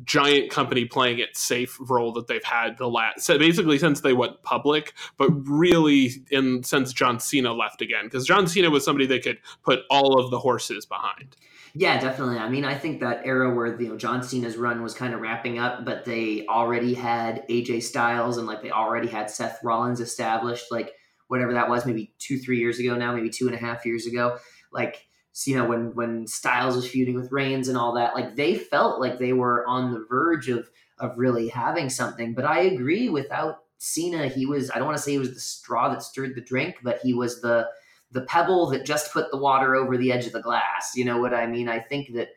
[0.04, 4.12] giant company playing it safe role that they've had the last so basically since they
[4.12, 9.06] went public but really in since john cena left again because john cena was somebody
[9.06, 11.36] they could put all of the horses behind.
[11.74, 12.38] Yeah definitely.
[12.38, 15.20] I mean i think that era where you know john cena's run was kind of
[15.20, 20.00] wrapping up but they already had aj styles and like they already had seth rollins
[20.00, 20.92] established like
[21.30, 24.06] whatever that was maybe two three years ago now maybe two and a half years
[24.06, 24.36] ago.
[24.72, 25.06] Like
[25.46, 29.00] you know when when Styles was feuding with Reigns and all that, like they felt
[29.00, 32.34] like they were on the verge of of really having something.
[32.34, 35.40] But I agree, without Cena, he was I don't want to say he was the
[35.40, 37.68] straw that stirred the drink, but he was the
[38.12, 40.92] the pebble that just put the water over the edge of the glass.
[40.96, 41.68] You know what I mean?
[41.68, 42.30] I think that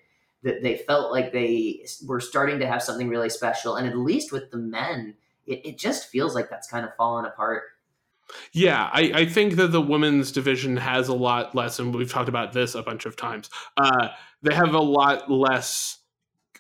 [0.44, 4.32] that they felt like they were starting to have something really special, and at least
[4.32, 7.64] with the men, it, it just feels like that's kind of fallen apart.
[8.52, 12.30] Yeah, I, I think that the women's division has a lot less, and we've talked
[12.30, 13.50] about this a bunch of times.
[13.78, 14.10] Uh,
[14.42, 16.00] they have a lot less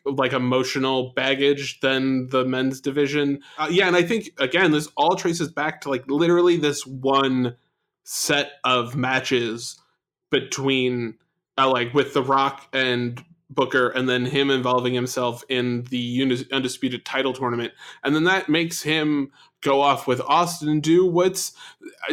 [0.05, 3.41] like emotional baggage than the men's division.
[3.57, 7.55] Uh, yeah, and I think again, this all traces back to like literally this one
[8.03, 9.79] set of matches
[10.29, 11.15] between
[11.57, 13.23] uh, like with The Rock and
[13.53, 18.83] Booker, and then him involving himself in the undisputed title tournament, and then that makes
[18.83, 21.53] him go off with Austin and do what's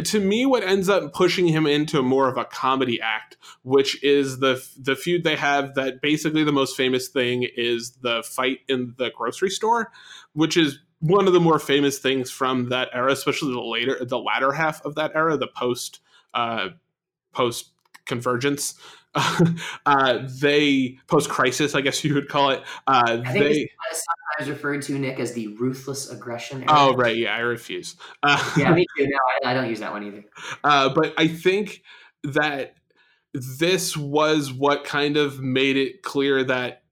[0.03, 4.39] to me what ends up pushing him into more of a comedy act, which is
[4.39, 8.93] the the feud they have that basically the most famous thing is the fight in
[8.97, 9.91] the grocery store,
[10.33, 14.19] which is one of the more famous things from that era, especially the later, the
[14.19, 15.99] latter half of that era, the post
[16.33, 16.69] uh,
[17.33, 17.71] post
[18.05, 18.75] convergence.
[19.85, 22.61] uh, they post crisis, I guess you would call it.
[22.87, 24.05] Uh, I think they it's
[24.37, 26.63] sometimes referred to Nick as the ruthless aggression.
[26.63, 26.69] Era.
[26.71, 27.97] oh right, yeah, I refuse.
[28.23, 29.07] Uh, yeah, me too.
[29.07, 30.23] No, I, I don't use that one either.
[30.63, 31.83] uh, but I think
[32.23, 32.75] that
[33.33, 36.83] this was what kind of made it clear that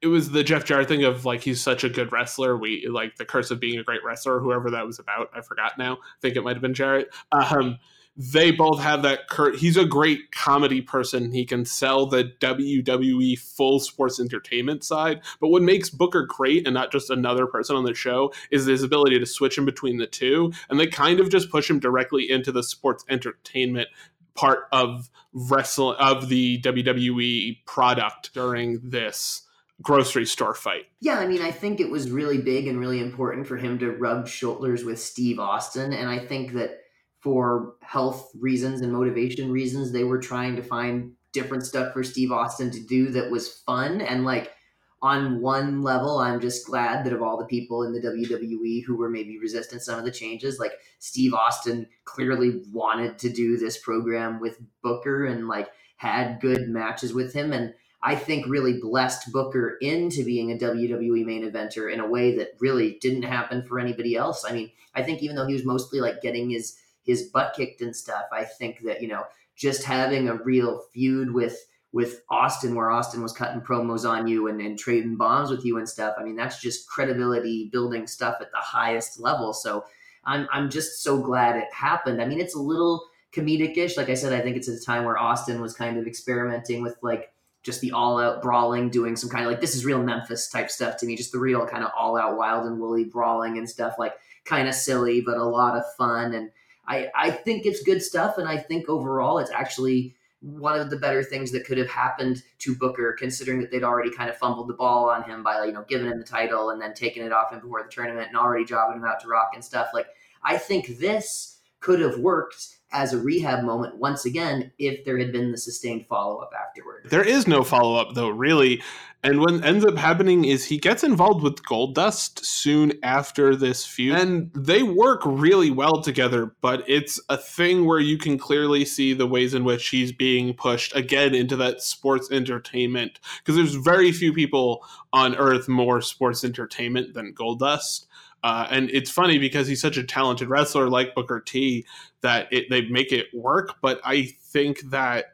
[0.00, 2.56] it was the Jeff Jarrett thing of like he's such a good wrestler.
[2.56, 5.30] We like the curse of being a great wrestler, whoever that was about.
[5.34, 5.94] I forgot now.
[5.94, 7.08] I think it might have been Jarrett.
[7.32, 7.78] Um,
[8.16, 9.28] they both have that.
[9.28, 11.32] Cur- he's a great comedy person.
[11.32, 15.20] He can sell the WWE full sports entertainment side.
[15.40, 18.82] But what makes Booker great and not just another person on the show is his
[18.82, 20.52] ability to switch in between the two.
[20.70, 23.88] And they kind of just push him directly into the sports entertainment
[24.34, 29.42] part of wrestling of the WWE product during this
[29.82, 30.86] grocery store fight.
[31.00, 33.90] Yeah, I mean, I think it was really big and really important for him to
[33.90, 35.92] rub shoulders with Steve Austin.
[35.92, 36.83] And I think that
[37.24, 42.30] for health reasons and motivation reasons, they were trying to find different stuff for Steve
[42.30, 44.02] Austin to do that was fun.
[44.02, 44.52] And like,
[45.00, 48.96] on one level, I'm just glad that of all the people in the WWE who
[48.96, 53.78] were maybe resistant some of the changes, like Steve Austin clearly wanted to do this
[53.78, 57.52] program with Booker and like had good matches with him.
[57.52, 62.36] And I think really blessed Booker into being a WWE main eventer in a way
[62.36, 64.44] that really didn't happen for anybody else.
[64.46, 67.80] I mean, I think even though he was mostly like getting his his butt kicked
[67.80, 72.74] and stuff, I think that, you know, just having a real feud with with Austin
[72.74, 76.16] where Austin was cutting promos on you and, and trading bombs with you and stuff.
[76.18, 79.52] I mean, that's just credibility building stuff at the highest level.
[79.52, 79.84] So
[80.24, 82.20] I'm I'm just so glad it happened.
[82.20, 83.96] I mean, it's a little comedic-ish.
[83.96, 86.82] Like I said, I think it's at a time where Austin was kind of experimenting
[86.82, 90.02] with like just the all out brawling, doing some kind of like this is real
[90.02, 93.04] Memphis type stuff to me, just the real kind of all out wild and woolly
[93.04, 94.14] brawling and stuff, like
[94.44, 96.34] kind of silly, but a lot of fun.
[96.34, 96.50] And
[96.86, 98.38] I, I think it's good stuff.
[98.38, 102.42] And I think overall it's actually one of the better things that could have happened
[102.58, 105.72] to Booker, considering that they'd already kind of fumbled the ball on him by, you
[105.72, 108.36] know, giving him the title and then taking it off him before the tournament and
[108.36, 109.88] already jobbing him out to Rock and stuff.
[109.94, 110.06] Like,
[110.42, 115.32] I think this could have worked as a rehab moment once again if there had
[115.32, 117.06] been the sustained follow up afterward.
[117.10, 118.82] There is no follow up though, really.
[119.24, 124.18] And what ends up happening is he gets involved with Goldust soon after this feud.
[124.18, 129.14] And they work really well together, but it's a thing where you can clearly see
[129.14, 133.18] the ways in which he's being pushed again into that sports entertainment.
[133.38, 138.04] Because there's very few people on earth more sports entertainment than Goldust.
[138.44, 141.86] Uh, and it's funny because he's such a talented wrestler like Booker T
[142.24, 143.76] that it, they make it work.
[143.80, 145.26] But I think that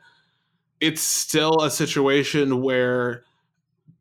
[0.80, 3.24] it's still a situation where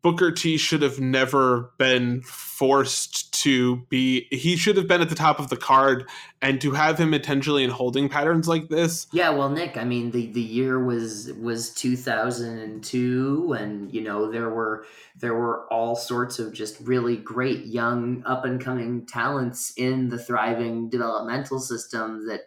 [0.02, 4.28] Booker T should have never been forced to be.
[4.32, 6.08] He should have been at the top of the card,
[6.42, 9.08] and to have him intentionally in holding patterns like this.
[9.12, 13.94] Yeah, well, Nick, I mean, the the year was was two thousand and two, and
[13.94, 14.86] you know there were
[15.18, 20.18] there were all sorts of just really great young up and coming talents in the
[20.18, 22.44] thriving developmental system that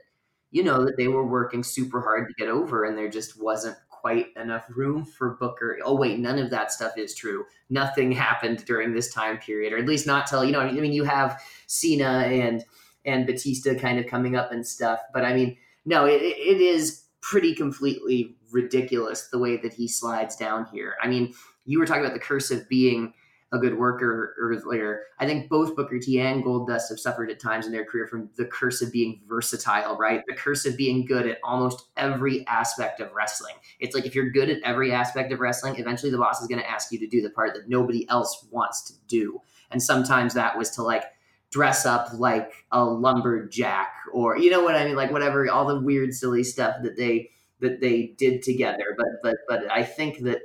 [0.53, 3.77] you know that they were working super hard to get over, and there just wasn't
[3.89, 5.79] quite enough room for Booker.
[5.85, 7.45] Oh wait, none of that stuff is true.
[7.71, 10.61] Nothing happened during this time period, or at least not till you know.
[10.61, 12.65] I mean, you have Cena and
[13.05, 17.05] and Batista kind of coming up and stuff, but I mean, no, it, it is
[17.21, 20.97] pretty completely ridiculous the way that he slides down here.
[21.03, 21.33] I mean,
[21.65, 23.15] you were talking about the curse of being
[23.53, 25.03] a good worker earlier.
[25.19, 28.31] I think both Booker T and Goldust have suffered at times in their career from
[28.37, 30.23] the curse of being versatile, right?
[30.27, 33.55] The curse of being good at almost every aspect of wrestling.
[33.79, 36.63] It's like if you're good at every aspect of wrestling, eventually the boss is going
[36.63, 39.41] to ask you to do the part that nobody else wants to do.
[39.71, 41.05] And sometimes that was to like
[41.51, 45.81] dress up like a lumberjack or you know what I mean, like whatever, all the
[45.81, 48.97] weird, silly stuff that they that they did together.
[48.97, 50.41] But but but I think that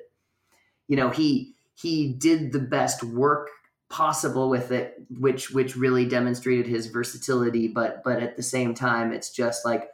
[0.88, 3.50] you know he he did the best work
[3.90, 9.14] possible with it which which really demonstrated his versatility but but at the same time
[9.14, 9.90] it's just like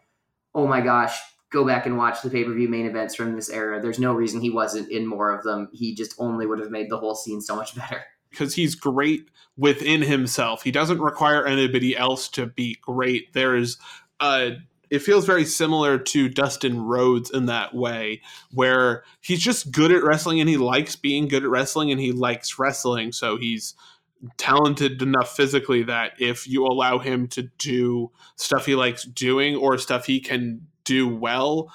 [0.55, 1.19] oh my gosh
[1.53, 3.79] go back and watch the pay-per-view main events from this era.
[3.79, 5.69] There's no reason he wasn't in more of them.
[5.71, 8.03] He just only would have made the whole scene so much better.
[8.31, 10.63] Because he's great within himself.
[10.63, 13.31] He doesn't require anybody else to be great.
[13.33, 13.77] There's
[14.19, 14.57] a
[14.93, 20.03] it feels very similar to Dustin Rhodes in that way, where he's just good at
[20.03, 23.11] wrestling and he likes being good at wrestling and he likes wrestling.
[23.11, 23.73] So he's
[24.37, 29.79] talented enough physically that if you allow him to do stuff he likes doing or
[29.79, 31.73] stuff he can do well,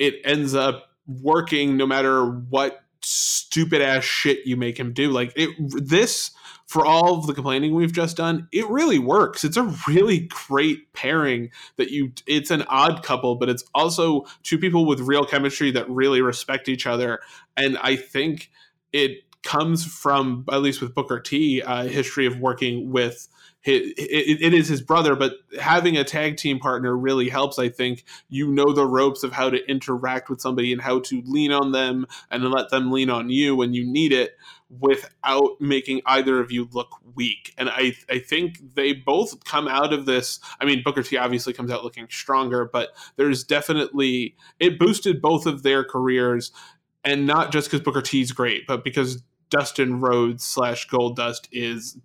[0.00, 5.10] it ends up working no matter what stupid ass shit you make him do.
[5.12, 6.32] Like it, this
[6.68, 9.42] for all of the complaining we've just done, it really works.
[9.42, 12.12] It's a really great pairing that you.
[12.26, 16.68] It's an odd couple, but it's also two people with real chemistry that really respect
[16.68, 17.20] each other,
[17.56, 18.50] and I think
[18.92, 23.28] it comes from at least with Booker T, a history of working with
[23.64, 27.58] it, it is his brother, but having a tag team partner really helps.
[27.58, 31.22] I think you know the ropes of how to interact with somebody and how to
[31.24, 34.36] lean on them and let them lean on you when you need it
[34.70, 37.54] without making either of you look weak.
[37.56, 40.40] And I, I think they both come out of this.
[40.60, 45.46] I mean, Booker T obviously comes out looking stronger, but there's definitely, it boosted both
[45.46, 46.52] of their careers.
[47.02, 51.96] And not just because Booker T's great, but because Dustin Rhodes slash Goldust is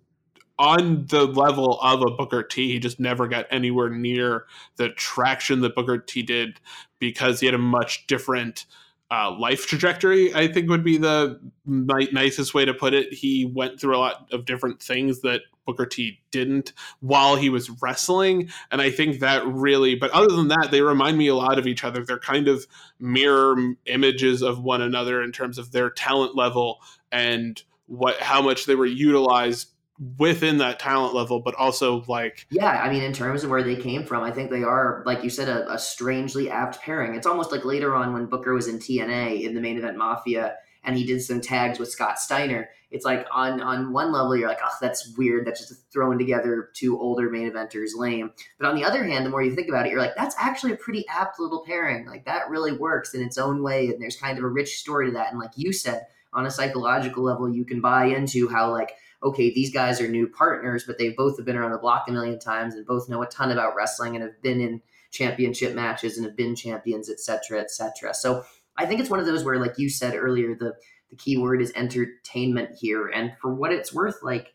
[0.58, 2.72] on the level of a Booker T.
[2.72, 6.60] He just never got anywhere near the traction that Booker T did
[6.98, 8.66] because he had a much different
[9.10, 10.34] uh, life trajectory.
[10.34, 13.12] I think would be the ni- nicest way to put it.
[13.12, 17.70] He went through a lot of different things that Booker T didn't while he was
[17.82, 19.94] wrestling, and I think that really.
[19.94, 22.04] But other than that, they remind me a lot of each other.
[22.04, 22.66] They're kind of
[22.98, 26.80] mirror images of one another in terms of their talent level
[27.12, 29.73] and what how much they were utilized
[30.18, 33.76] within that talent level, but also like yeah, I mean, in terms of where they
[33.76, 37.14] came from, I think they are like you said, a, a, strangely apt pairing.
[37.14, 40.56] It's almost like later on when Booker was in TNA in the main event Mafia,
[40.82, 42.70] and he did some tags with Scott Steiner.
[42.90, 45.46] It's like on on one level you're like, oh, that's weird.
[45.46, 48.32] That's just throwing together two older main eventers, lame.
[48.58, 50.72] But on the other hand, the more you think about it, you're like, that's actually
[50.72, 52.06] a pretty apt little pairing.
[52.06, 55.06] Like that really works in its own way, and there's kind of a rich story
[55.06, 55.30] to that.
[55.30, 59.52] And like you said, on a psychological level, you can buy into how like okay,
[59.52, 62.38] these guys are new partners, but they both have been around the block a million
[62.38, 66.26] times and both know a ton about wrestling and have been in championship matches and
[66.26, 68.12] have been champions, et cetera, et cetera.
[68.12, 68.44] So
[68.76, 70.74] I think it's one of those where, like you said earlier, the
[71.10, 73.06] the key word is entertainment here.
[73.06, 74.54] And for what it's worth, like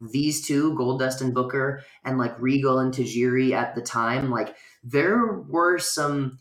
[0.00, 5.34] these two, Goldust and Booker, and like Regal and Tajiri at the time, like there
[5.34, 6.38] were some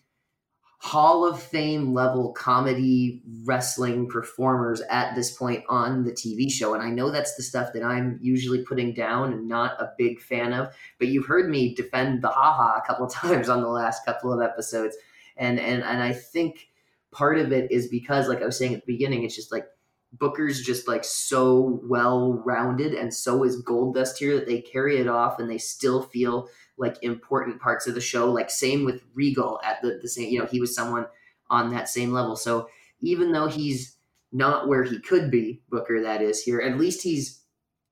[0.87, 6.73] Hall of Fame level comedy wrestling performers at this point on the TV show.
[6.73, 10.21] And I know that's the stuff that I'm usually putting down and not a big
[10.21, 10.73] fan of.
[10.97, 14.41] But you've heard me defend the haha a couple times on the last couple of
[14.41, 14.95] episodes.
[15.35, 16.69] And and and I think
[17.11, 19.67] part of it is because, like I was saying at the beginning, it's just like
[20.13, 25.09] Booker's just like so well rounded, and so is Goldust here that they carry it
[25.09, 28.31] off and they still feel like important parts of the show.
[28.31, 31.07] Like same with Regal at the, the same, you know, he was someone
[31.49, 32.35] on that same level.
[32.35, 32.69] So
[33.01, 33.95] even though he's
[34.31, 37.41] not where he could be, Booker that is here, at least he's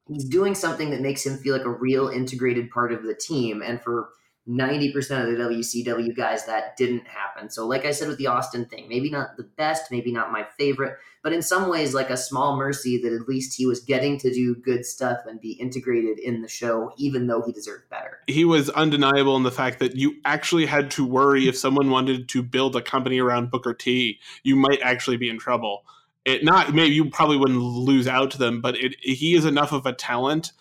[0.08, 3.62] he's doing something that makes him feel like a real integrated part of the team.
[3.62, 4.10] And for
[4.48, 7.50] 90% of the WCW guys, that didn't happen.
[7.50, 10.46] So, like I said with the Austin thing, maybe not the best, maybe not my
[10.58, 14.20] favorite, but in some ways, like a small mercy that at least he was getting
[14.20, 18.20] to do good stuff and be integrated in the show, even though he deserved better.
[18.28, 22.30] He was undeniable in the fact that you actually had to worry if someone wanted
[22.30, 25.84] to build a company around Booker T, you might actually be in trouble.
[26.26, 29.72] It not maybe you probably wouldn't lose out to them, but it, he is enough
[29.72, 30.52] of a talent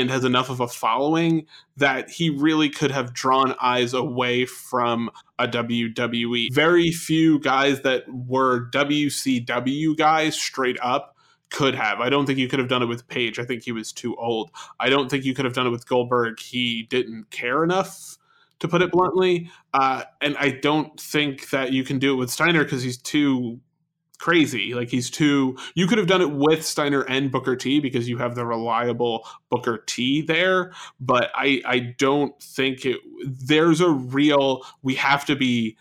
[0.00, 5.10] and has enough of a following that he really could have drawn eyes away from
[5.38, 6.52] a WWE.
[6.52, 11.16] Very few guys that were WCW guys straight up
[11.50, 12.00] could have.
[12.00, 13.38] I don't think you could have done it with Page.
[13.38, 14.50] I think he was too old.
[14.80, 16.40] I don't think you could have done it with Goldberg.
[16.40, 18.16] He didn't care enough,
[18.62, 19.50] to put it bluntly.
[19.74, 23.60] Uh, and I don't think that you can do it with Steiner because he's too
[24.22, 24.72] crazy.
[24.72, 25.58] Like he's too.
[25.74, 29.26] You could have done it with Steiner and Booker T because you have the reliable
[29.50, 30.72] Booker T there.
[31.00, 32.98] But I I don't think it.
[33.26, 34.62] There's a real.
[34.82, 35.76] We have to be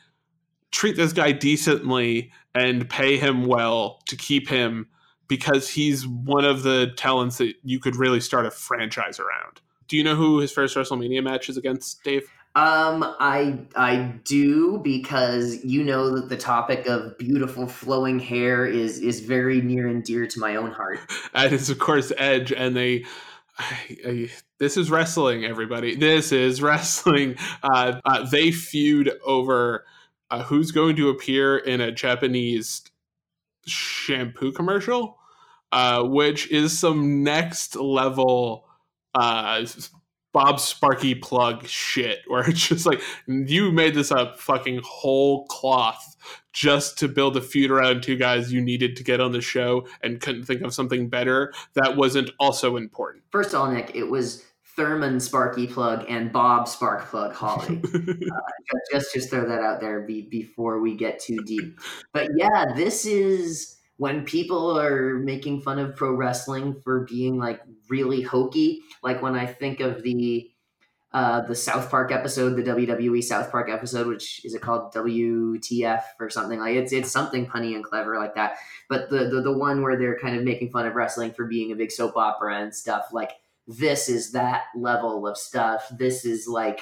[0.71, 4.87] treat this guy decently and pay him well to keep him
[5.27, 9.61] because he's one of the talents that you could really start a franchise around.
[9.87, 12.27] Do you know who his first WrestleMania match is against, Dave?
[12.53, 18.99] Um, I I do because you know that the topic of beautiful flowing hair is
[18.99, 20.99] is very near and dear to my own heart.
[21.33, 23.05] And it's of course Edge, and they.
[23.57, 25.95] I, I, this is wrestling, everybody.
[25.95, 27.35] This is wrestling.
[27.63, 29.85] Uh, uh, they feud over
[30.31, 32.81] uh, who's going to appear in a Japanese
[33.67, 35.17] shampoo commercial,
[35.71, 38.65] uh, which is some next level
[39.13, 39.63] uh,
[40.33, 46.15] Bob Sparky plug shit where it's just like you made this up fucking whole cloth
[46.53, 49.87] just to build a feud around two guys you needed to get on the show
[50.01, 53.23] and couldn't think of something better that wasn't also important.
[53.31, 54.43] First of all, Nick, it was
[54.75, 57.81] Thurman Sparky plug and Bob Spark plug Holly.
[57.93, 58.39] uh,
[58.91, 61.79] just just throw that out there be, before we get too deep.
[62.13, 67.61] But yeah, this is when people are making fun of pro wrestling for being like
[67.87, 70.49] really hokey, like when I think of the
[71.13, 76.01] uh, the South Park episode, the WWE South Park episode, which is it called WTF
[76.19, 78.57] or something like it's it's something punny and clever like that.
[78.89, 81.71] But the, the the one where they're kind of making fun of wrestling for being
[81.71, 83.33] a big soap opera and stuff like
[83.67, 85.87] this is that level of stuff.
[85.91, 86.81] This is like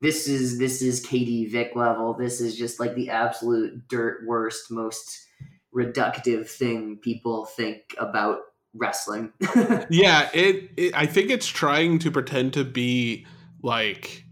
[0.00, 2.12] this is this is Katie Vick level.
[2.12, 5.23] This is just like the absolute dirt worst, most
[5.74, 8.38] reductive thing people think about
[8.74, 9.32] wrestling.
[9.90, 13.26] yeah, it, it, I think it's trying to pretend to be
[13.62, 14.24] like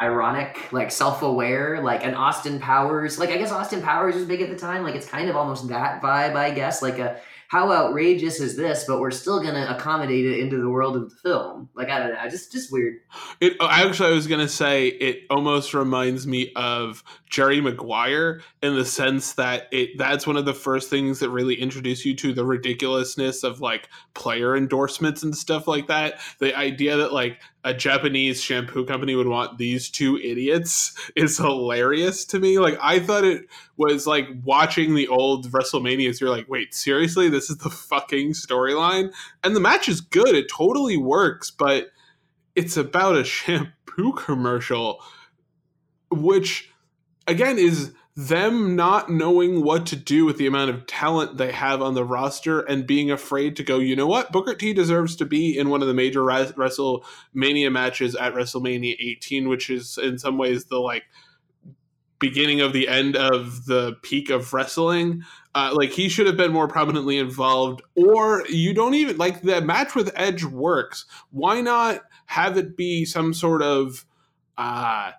[0.00, 3.18] ironic, like self-aware, like an Austin Powers.
[3.18, 4.82] Like I guess Austin Powers was big at the time.
[4.82, 6.82] Like it's kind of almost that vibe, I guess.
[6.82, 8.84] Like a how outrageous is this?
[8.86, 11.70] But we're still going to accommodate it into the world of the film.
[11.74, 12.96] Like I don't know, just just weird.
[13.40, 18.42] It oh, actually, I was going to say it almost reminds me of Jerry Maguire
[18.62, 22.14] in the sense that it that's one of the first things that really introduce you
[22.16, 26.20] to the ridiculousness of like player endorsements and stuff like that.
[26.40, 32.24] The idea that like a Japanese shampoo company would want these two idiots is hilarious
[32.26, 32.58] to me.
[32.58, 33.46] Like I thought it
[33.76, 36.20] was like watching the old WrestleManias.
[36.20, 40.34] You're like, wait, seriously, this is the fucking storyline, and the match is good.
[40.34, 41.88] It totally works, but
[42.54, 45.02] it's about a shampoo commercial,
[46.10, 46.72] which
[47.26, 51.80] again is them not knowing what to do with the amount of talent they have
[51.80, 54.32] on the roster and being afraid to go, you know what?
[54.32, 59.48] Booker T deserves to be in one of the major WrestleMania matches at WrestleMania 18,
[59.48, 61.04] which is in some ways the like
[62.18, 65.22] beginning of the end of the peak of wrestling.
[65.54, 69.60] Uh, like he should have been more prominently involved, or you don't even like the
[69.60, 71.04] match with Edge works.
[71.30, 74.04] Why not have it be some sort of
[74.56, 75.12] uh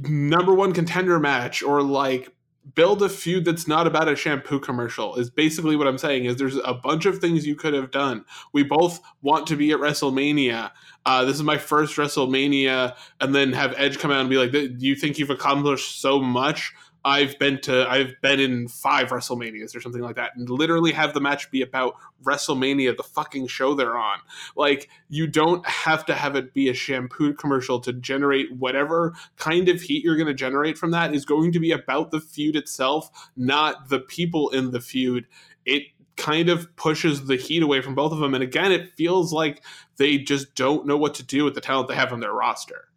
[0.00, 2.32] number one contender match or like
[2.74, 6.36] build a feud that's not about a shampoo commercial is basically what i'm saying is
[6.36, 8.24] there's a bunch of things you could have done.
[8.52, 10.70] We both want to be at wrestlemania.
[11.06, 14.52] Uh, this is my first wrestlemania and then have edge come out and be like
[14.52, 16.74] do you think you've accomplished so much
[17.08, 21.14] I've been to I've been in five WrestleManias or something like that, and literally have
[21.14, 24.18] the match be about WrestleMania, the fucking show they're on.
[24.56, 29.70] Like you don't have to have it be a shampoo commercial to generate whatever kind
[29.70, 32.56] of heat you're going to generate from that is going to be about the feud
[32.56, 35.26] itself, not the people in the feud.
[35.64, 35.84] It
[36.16, 39.64] kind of pushes the heat away from both of them, and again, it feels like
[39.96, 42.87] they just don't know what to do with the talent they have on their roster.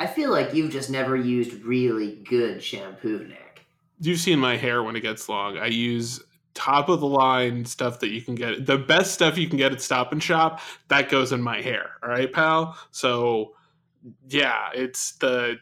[0.00, 3.66] I feel like you've just never used really good shampoo, Nick.
[4.00, 5.58] You've seen my hair when it gets long.
[5.58, 6.22] I use
[6.54, 8.64] top of the line stuff that you can get.
[8.64, 11.90] The best stuff you can get at Stop and Shop that goes in my hair.
[12.02, 12.78] All right, pal.
[12.90, 13.52] So
[14.28, 15.58] yeah, it's the.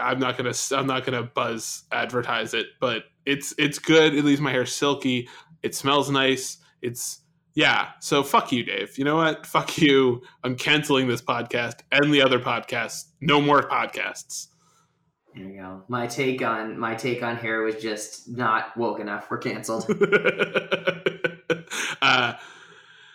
[0.00, 0.54] I'm not gonna.
[0.72, 4.16] I'm not gonna buzz advertise it, but it's it's good.
[4.16, 5.28] It leaves my hair silky.
[5.62, 6.58] It smells nice.
[6.82, 7.20] It's
[7.56, 7.88] yeah.
[8.00, 8.98] So fuck you, Dave.
[8.98, 9.46] You know what?
[9.46, 10.22] Fuck you.
[10.44, 13.06] I'm canceling this podcast and the other podcasts.
[13.22, 14.48] No more podcasts.
[15.34, 15.82] There you go.
[15.88, 19.30] My take on my take on hair was just not woke enough.
[19.30, 19.86] We're canceled.
[22.02, 22.34] uh,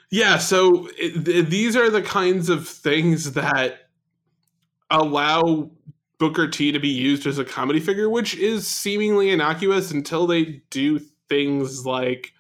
[0.09, 0.37] yeah.
[0.39, 3.89] So it, th- these are the kinds of things that
[4.89, 5.69] allow
[6.17, 10.63] Booker T to be used as a comedy figure, which is seemingly innocuous until they
[10.71, 10.97] do
[11.29, 12.33] things like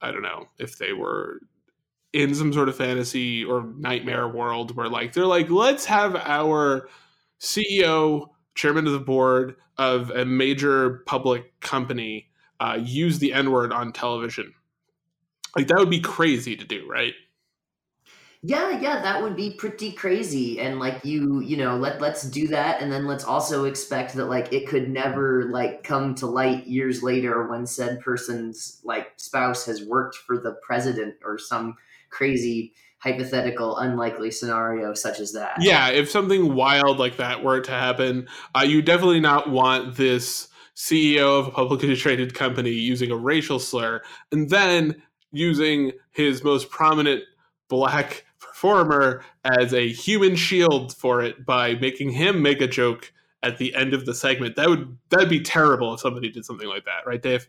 [0.00, 1.40] I don't know if they were
[2.12, 6.88] in some sort of fantasy or nightmare world where like they're like let's have our
[7.40, 12.28] CEO, chairman of the board of a major public company
[12.60, 14.52] uh, use the N word on television.
[15.56, 17.14] Like that would be crazy to do, right?
[18.42, 20.60] Yeah, yeah, that would be pretty crazy.
[20.60, 24.26] And like you, you know, let let's do that and then let's also expect that
[24.26, 29.66] like it could never like come to light years later when said person's like spouse
[29.66, 31.74] has worked for the president or some
[32.08, 35.56] crazy hypothetical unlikely scenario such as that.
[35.60, 40.48] Yeah, if something wild like that were to happen, uh, you definitely not want this
[40.74, 44.00] CEO of a publicly traded company using a racial slur
[44.32, 47.22] and then using his most prominent
[47.68, 48.24] black
[48.60, 53.10] performer as a human shield for it by making him make a joke
[53.42, 54.54] at the end of the segment.
[54.56, 57.48] That would that'd be terrible if somebody did something like that, right, Dave?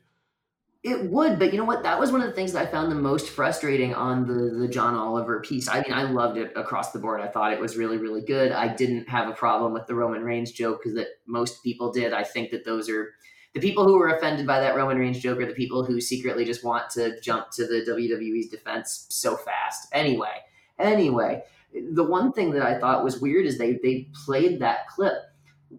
[0.83, 1.83] It would, but you know what?
[1.83, 4.69] That was one of the things that I found the most frustrating on the the
[4.69, 5.67] John Oliver piece.
[5.67, 7.19] I mean, I loved it across the board.
[7.19, 8.53] I thought it was really, really good.
[8.53, 12.13] I didn't have a problem with the Roman Reigns joke because that most people did.
[12.13, 13.09] I think that those are
[13.53, 16.45] the people who were offended by that Roman Reigns joke are the people who secretly
[16.45, 19.89] just want to jump to the WWE's defense so fast.
[19.91, 20.39] Anyway,
[20.81, 25.13] Anyway, the one thing that I thought was weird is they they played that clip,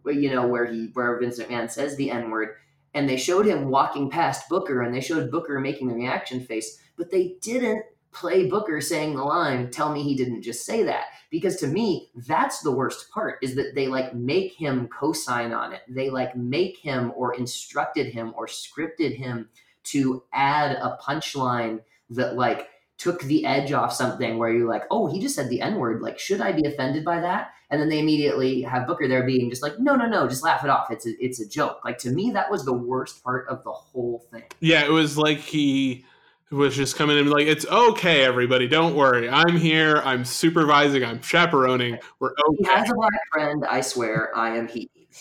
[0.06, 2.56] you know, where he where Vince McMahon says the N word,
[2.94, 6.78] and they showed him walking past Booker and they showed Booker making the reaction face,
[6.96, 11.06] but they didn't play Booker saying the line, tell me he didn't just say that.
[11.30, 15.52] Because to me, that's the worst part is that they like make him co sign
[15.52, 15.80] on it.
[15.88, 19.48] They like make him or instructed him or scripted him
[19.84, 21.80] to add a punchline
[22.10, 22.68] that like
[23.02, 26.02] took the edge off something where you're like, oh, he just said the N word.
[26.02, 27.50] Like, should I be offended by that?
[27.68, 30.62] And then they immediately have Booker there being just like, no, no, no, just laugh
[30.62, 30.88] it off.
[30.88, 31.80] It's a, it's a joke.
[31.84, 34.44] Like to me, that was the worst part of the whole thing.
[34.60, 36.04] Yeah, it was like he
[36.52, 39.28] was just coming in like, it's okay, everybody, don't worry.
[39.28, 39.96] I'm here.
[40.04, 41.04] I'm supervising.
[41.04, 41.98] I'm chaperoning.
[42.20, 42.56] We're okay.
[42.58, 43.64] He has a black friend.
[43.68, 44.88] I swear, I am he.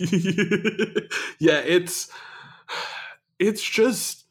[1.39, 2.11] yeah, it's
[3.39, 4.25] it's just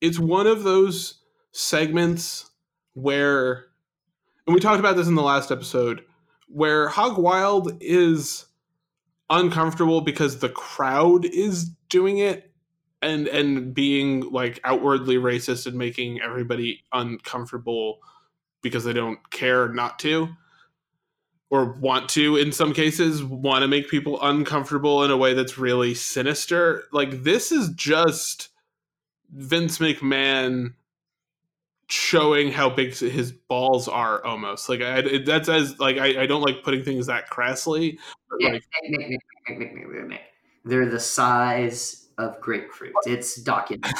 [0.00, 1.17] it's one of those
[1.58, 2.48] segments
[2.94, 3.64] where
[4.46, 6.04] and we talked about this in the last episode
[6.46, 8.46] where hog wild is
[9.28, 12.52] uncomfortable because the crowd is doing it
[13.02, 17.98] and and being like outwardly racist and making everybody uncomfortable
[18.62, 20.28] because they don't care not to
[21.50, 25.58] or want to in some cases want to make people uncomfortable in a way that's
[25.58, 26.84] really sinister.
[26.92, 28.50] Like this is just
[29.32, 30.74] Vince McMahon
[31.88, 34.68] showing how big his balls are almost.
[34.68, 37.98] Like I, that's as like I, I don't like putting things that crassly
[38.38, 38.64] yeah, like,
[40.64, 42.92] they're the size of grapefruit.
[43.06, 43.94] It's documented.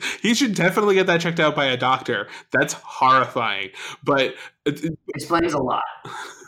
[0.20, 2.28] He should definitely get that checked out by a doctor.
[2.52, 3.70] That's horrifying.
[4.04, 4.34] But
[4.66, 5.82] uh, it, explains a lot.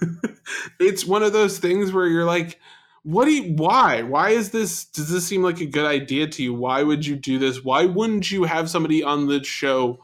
[0.80, 2.58] It's one of those things where you're like
[3.02, 4.02] what do you why?
[4.02, 6.54] Why is this does this seem like a good idea to you?
[6.54, 7.64] Why would you do this?
[7.64, 10.00] Why wouldn't you have somebody on the show?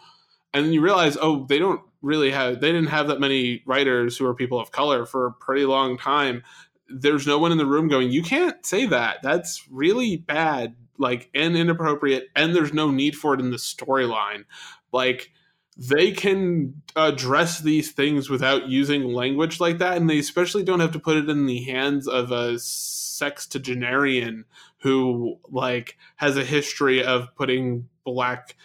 [0.54, 4.16] And then you realize oh they don't really have they didn't have that many writers
[4.16, 6.42] who are people of color for a pretty long time.
[6.88, 9.18] There's no one in the room going you can't say that.
[9.22, 14.44] That's really bad like and inappropriate and there's no need for it in the storyline.
[14.92, 15.32] Like
[15.76, 20.92] they can address these things without using language like that and they especially don't have
[20.92, 24.44] to put it in the hands of a sextagenarian
[24.78, 28.56] who like has a history of putting black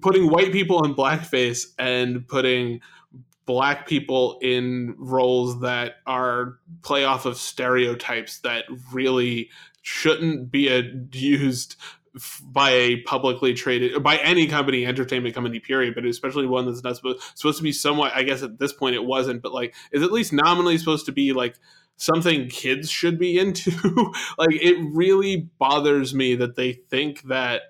[0.00, 2.80] putting white people in blackface and putting
[3.44, 9.48] black people in roles that are play off of stereotypes that really
[9.82, 10.68] shouldn't be
[11.12, 11.76] used
[12.42, 16.96] by a publicly traded by any company entertainment company period but especially one that's not
[16.96, 20.02] supposed, supposed to be somewhat i guess at this point it wasn't but like is
[20.02, 21.56] at least nominally supposed to be like
[21.96, 23.70] something kids should be into?
[24.38, 27.62] Like it really bothers me that they think that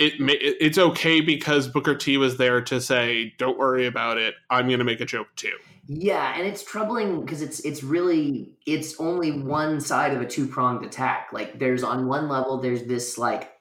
[0.00, 0.14] it
[0.60, 4.34] it's okay because booker t was there to say don't worry about it.
[4.48, 5.52] I'm going to make a joke too.
[5.86, 10.46] Yeah, and it's troubling because it's it's really it's only one side of a two
[10.46, 11.28] pronged attack.
[11.32, 13.52] Like there's on one level there's this like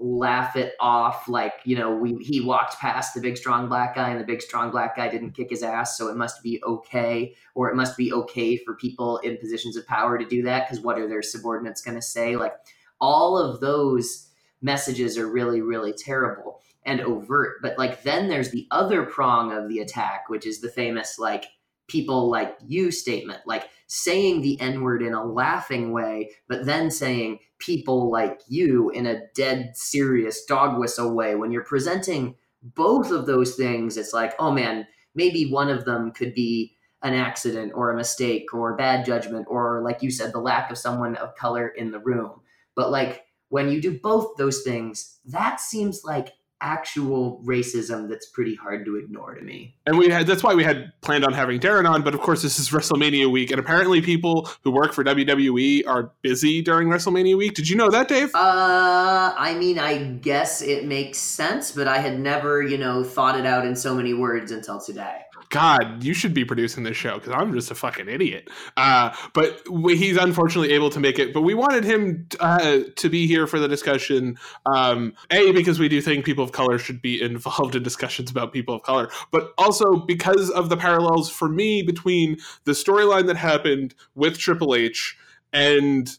[0.00, 4.10] laugh it off like you know we he walked past the big strong black guy
[4.10, 7.34] and the big strong black guy didn't kick his ass so it must be okay
[7.56, 10.84] or it must be okay for people in positions of power to do that because
[10.84, 12.36] what are their subordinates going to say?
[12.36, 12.54] Like
[13.00, 14.27] all of those
[14.60, 19.68] messages are really really terrible and overt but like then there's the other prong of
[19.68, 21.46] the attack which is the famous like
[21.88, 26.90] people like you statement, like saying the N word in a laughing way, but then
[26.90, 31.34] saying people like you in a dead serious dog whistle way.
[31.34, 36.12] When you're presenting both of those things, it's like, oh man, maybe one of them
[36.12, 40.40] could be an accident or a mistake or bad judgment or, like you said, the
[40.40, 42.40] lack of someone of color in the room.
[42.74, 48.54] But like when you do both those things, that seems like actual racism that's pretty
[48.54, 49.76] hard to ignore to me.
[49.86, 52.42] And we had that's why we had planned on having Darren on, but of course
[52.42, 57.36] this is WrestleMania week, and apparently people who work for WWE are busy during WrestleMania
[57.36, 57.54] week.
[57.54, 58.34] Did you know that, Dave?
[58.34, 63.38] Uh, I mean, I guess it makes sense, but I had never, you know, thought
[63.38, 65.22] it out in so many words until today.
[65.50, 68.50] God, you should be producing this show because I'm just a fucking idiot.
[68.76, 71.32] Uh, but he's unfortunately able to make it.
[71.32, 74.38] But we wanted him uh, to be here for the discussion.
[74.66, 78.52] Um, a because we do think people of color should be involved in discussions about
[78.52, 83.36] people of color, but also because of the parallels for me between the storyline that
[83.36, 85.16] happened with Triple H
[85.52, 86.10] and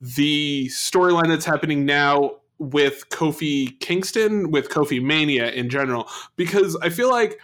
[0.00, 6.08] the storyline that's happening now with Kofi Kingston, with Kofi Mania in general.
[6.36, 7.38] Because I feel like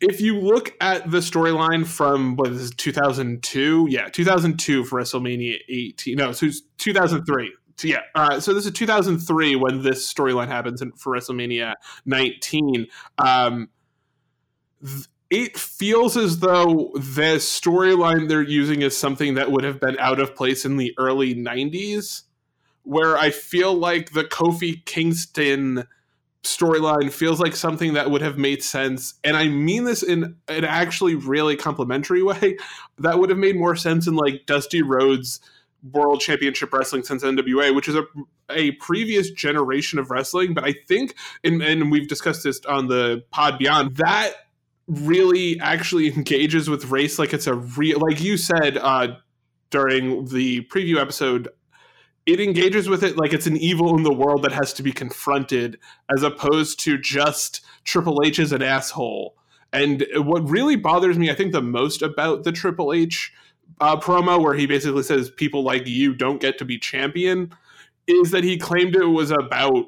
[0.00, 6.16] if you look at the storyline from what is 2002, yeah, 2002 for WrestleMania 18.
[6.16, 7.54] No, so it's 2003.
[7.76, 11.74] So yeah, uh, so this is 2003 when this storyline happens for WrestleMania
[12.04, 12.86] 19.
[13.18, 13.68] Um,
[14.84, 19.96] th- it feels as though the storyline they're using is something that would have been
[19.98, 22.22] out of place in the early 90s
[22.82, 25.86] where I feel like the Kofi Kingston
[26.42, 30.64] storyline feels like something that would have made sense and i mean this in an
[30.64, 32.56] actually really complimentary way
[32.98, 35.40] that would have made more sense in like dusty rhodes
[35.92, 38.04] world championship wrestling since nwa which is a,
[38.50, 41.14] a previous generation of wrestling but i think
[41.44, 44.32] and, and we've discussed this on the pod beyond that
[44.86, 49.08] really actually engages with race like it's a real like you said uh
[49.70, 51.48] during the preview episode
[52.32, 54.92] it engages with it like it's an evil in the world that has to be
[54.92, 55.78] confronted
[56.14, 59.34] as opposed to just Triple H is an asshole.
[59.72, 63.32] And what really bothers me, I think, the most about the Triple H
[63.80, 67.52] uh, promo, where he basically says people like you don't get to be champion,
[68.06, 69.86] is that he claimed it was about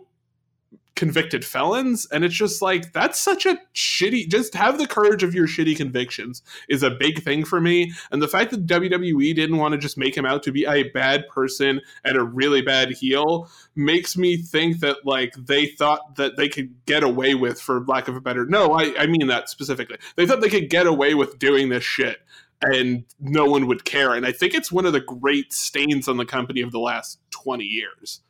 [0.95, 5.35] convicted felons and it's just like that's such a shitty just have the courage of
[5.35, 7.93] your shitty convictions is a big thing for me.
[8.11, 10.85] And the fact that WWE didn't want to just make him out to be a
[10.91, 16.37] bad person and a really bad heel makes me think that like they thought that
[16.37, 19.49] they could get away with for lack of a better no I, I mean that
[19.49, 19.97] specifically.
[20.17, 22.19] They thought they could get away with doing this shit
[22.61, 24.15] and no one would care.
[24.15, 27.19] And I think it's one of the great stains on the company of the last
[27.31, 28.21] 20 years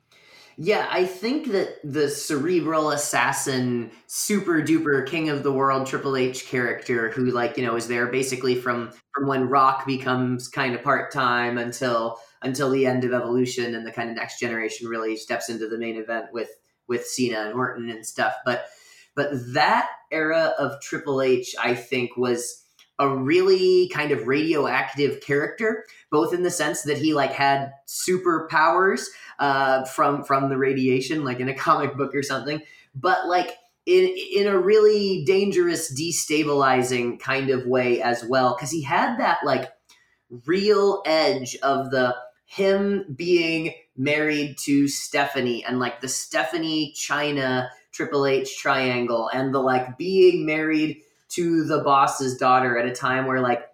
[0.56, 6.46] yeah, I think that the cerebral assassin, super duper king of the world Triple H
[6.46, 10.82] character, who like you know is there basically from from when Rock becomes kind of
[10.82, 15.16] part time until until the end of Evolution, and the kind of next generation really
[15.16, 16.50] steps into the main event with
[16.88, 18.34] with Cena and Orton and stuff.
[18.44, 18.66] But
[19.14, 22.61] but that era of Triple H, I think, was
[23.02, 29.06] a really kind of radioactive character, both in the sense that he like had superpowers
[29.40, 32.62] uh, from from the radiation, like in a comic book or something.
[32.94, 38.82] But like in in a really dangerous, destabilizing kind of way as well, because he
[38.82, 39.68] had that like
[40.46, 42.14] real edge of the
[42.46, 49.58] him being married to Stephanie and like the Stephanie Chyna Triple H triangle and the
[49.58, 51.02] like being married
[51.34, 53.68] to the boss's daughter at a time where like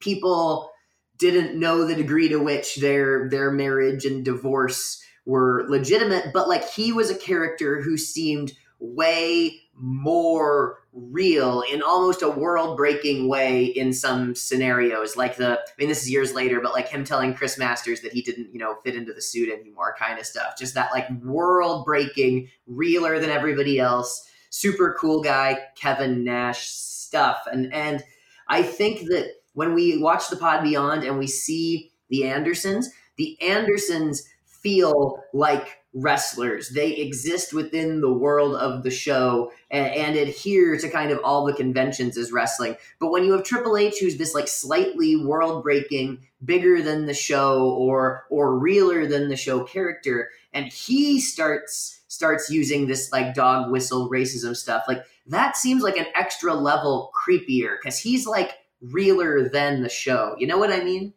[0.00, 0.70] people
[1.18, 6.68] didn't know the degree to which their their marriage and divorce were legitimate but like
[6.68, 13.64] he was a character who seemed way more real in almost a world breaking way
[13.64, 15.16] in some scenarios.
[15.16, 18.12] Like the i mean this is years later but like him telling chris masters that
[18.12, 20.58] he didn't you know fit into the suit anymore kind of stuff.
[20.58, 27.46] Just that like world breaking realer than everybody else super cool guy kevin nash stuff
[27.50, 28.02] and and
[28.48, 33.36] i think that when we watch the pod beyond and we see the Andersons, the
[33.42, 36.70] Andersons feel like wrestlers.
[36.70, 41.44] They exist within the world of the show and, and, adhere to kind of all
[41.44, 42.76] the conventions as wrestling.
[43.00, 47.14] But when you have Triple H, who's this like slightly world breaking, bigger than the
[47.14, 53.34] show or or realer than the show character, and he starts starts using this like
[53.34, 58.54] dog whistle racism stuff, like that seems like an extra level creepier because he's like
[58.80, 60.34] realer than the show.
[60.38, 61.12] You know what I mean?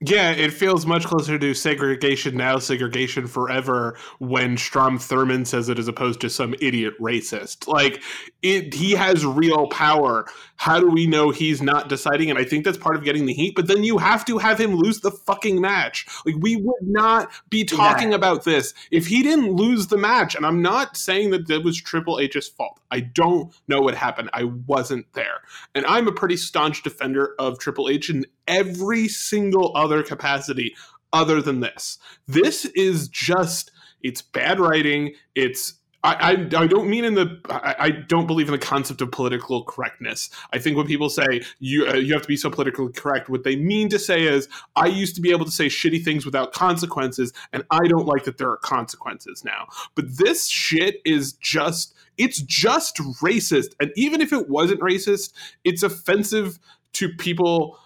[0.00, 5.76] Yeah, it feels much closer to segregation now, segregation forever when Strom Thurmond says it
[5.76, 7.66] as opposed to some idiot racist.
[7.66, 8.00] Like
[8.42, 10.26] it he has real power.
[10.58, 12.30] How do we know he's not deciding?
[12.30, 14.60] And I think that's part of getting the heat, but then you have to have
[14.60, 16.06] him lose the fucking match.
[16.26, 18.16] Like we would not be talking yeah.
[18.16, 20.34] about this if he didn't lose the match.
[20.34, 22.80] And I'm not saying that that was Triple H's fault.
[22.90, 24.30] I don't know what happened.
[24.32, 25.42] I wasn't there.
[25.74, 30.74] And I'm a pretty staunch defender of Triple H and every single other capacity
[31.12, 31.98] other than this.
[32.26, 33.70] This is just
[34.02, 35.14] it's bad writing.
[35.34, 35.74] It's
[36.04, 39.10] I, I, I don't mean in the I, I, don't believe in the concept of
[39.10, 40.30] political correctness.
[40.52, 43.42] I think when people say you uh, you have to be so politically correct, what
[43.42, 46.52] they mean to say is I used to be able to say shitty things without
[46.52, 49.66] consequences, and I don't like that there are consequences now.
[49.96, 55.32] But this shit is just it's just racist, and even if it wasn't racist,
[55.64, 56.60] it's offensive
[56.94, 57.78] to people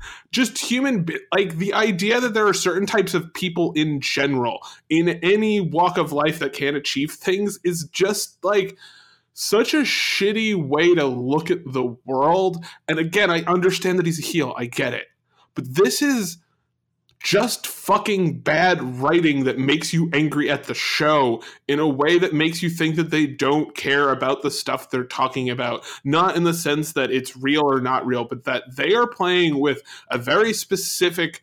[0.32, 5.08] just human like the idea that there are certain types of people in general in
[5.22, 8.76] any walk of life that can achieve things is just like
[9.32, 12.64] such a shitty way to look at the world.
[12.88, 15.06] And again i understand that he's a heel i get it.
[15.54, 16.38] But this is
[17.26, 22.32] just fucking bad writing that makes you angry at the show in a way that
[22.32, 25.84] makes you think that they don't care about the stuff they're talking about.
[26.04, 29.58] Not in the sense that it's real or not real, but that they are playing
[29.58, 31.42] with a very specific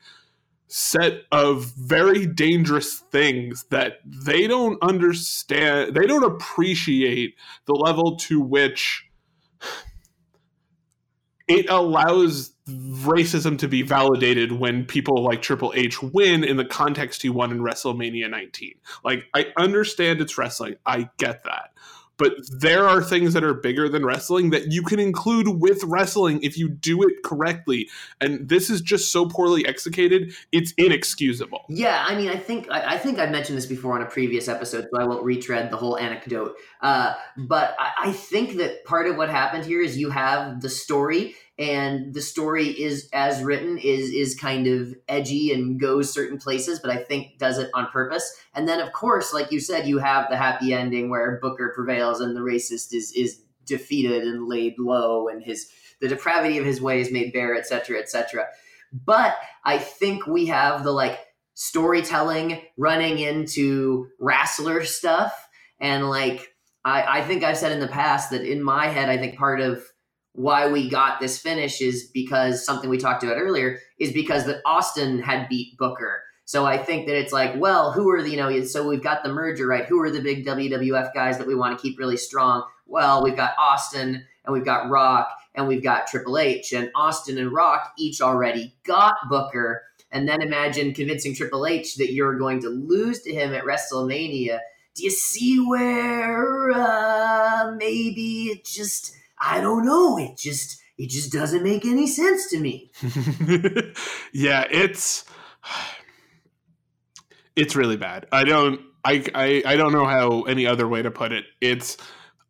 [0.68, 8.40] set of very dangerous things that they don't understand, they don't appreciate the level to
[8.40, 9.06] which
[11.50, 17.22] it allows racism to be validated when people like Triple H win in the context
[17.22, 18.76] he won in WrestleMania 19.
[19.03, 20.76] Like, I understand it's wrestling.
[20.86, 21.72] I get that.
[22.18, 26.41] But there are things that are bigger than wrestling that you can include with wrestling
[26.43, 27.89] if you do it correctly.
[28.22, 31.66] And this is just so poorly executed, it's inexcusable.
[31.70, 34.47] Yeah, I mean, I think I, I think I mentioned this before on a previous
[34.47, 36.55] episode, so I won't retread the whole anecdote.
[36.82, 40.70] Uh, but I, I think that part of what happened here is you have the
[40.70, 46.38] story and the story is as written is is kind of edgy and goes certain
[46.38, 48.36] places but i think does it on purpose.
[48.56, 52.22] And then of course like you said you have the happy ending where booker prevails
[52.22, 55.70] and the racist is is defeated and laid low and his
[56.01, 58.45] the depravity of his ways made bare etc etc
[59.06, 61.20] but i think we have the like
[61.56, 65.47] storytelling running into wrestler stuff.
[65.80, 66.54] And like
[66.86, 69.62] I, I think I've said in the past that in my head, I think part
[69.62, 69.84] of
[70.34, 74.62] why we got this finish is because something we talked about earlier is because that
[74.66, 76.24] Austin had beat Booker.
[76.46, 79.24] So I think that it's like, well, who are the, you know, so we've got
[79.24, 79.86] the merger, right?
[79.86, 82.64] Who are the big WWF guys that we want to keep really strong?
[82.86, 87.38] Well, we've got Austin and we've got Rock and we've got Triple H and Austin
[87.38, 89.84] and Rock each already got Booker.
[90.12, 94.60] And then imagine convincing Triple H that you're going to lose to him at WrestleMania.
[94.96, 100.18] Do you see where uh, maybe it just I don't know.
[100.18, 102.91] It just it just doesn't make any sense to me.
[104.34, 105.26] yeah, it's
[107.56, 108.26] it's really bad.
[108.32, 111.46] I don't I, I I don't know how any other way to put it.
[111.60, 111.98] It's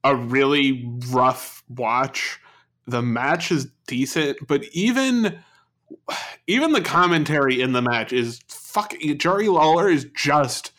[0.04, 2.40] a really rough watch.
[2.86, 5.40] The match is decent, but even
[6.48, 10.72] even the commentary in the match is fucking Jerry Lawler is just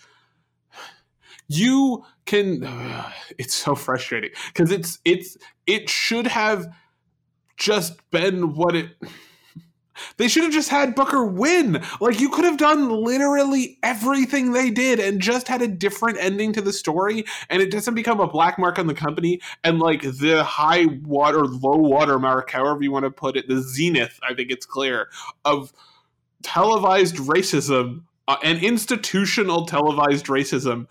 [1.48, 6.66] you can uh, it's so frustrating because it's it's it should have
[7.56, 8.90] just been what it
[10.16, 11.82] they should have just had Booker win.
[12.00, 16.52] Like you could have done literally everything they did and just had a different ending
[16.54, 20.02] to the story and it doesn't become a black mark on the company and like
[20.02, 24.34] the high water low water mark however you want to put it the zenith I
[24.34, 25.08] think it's clear
[25.44, 25.72] of
[26.42, 30.86] televised racism uh, and institutional televised racism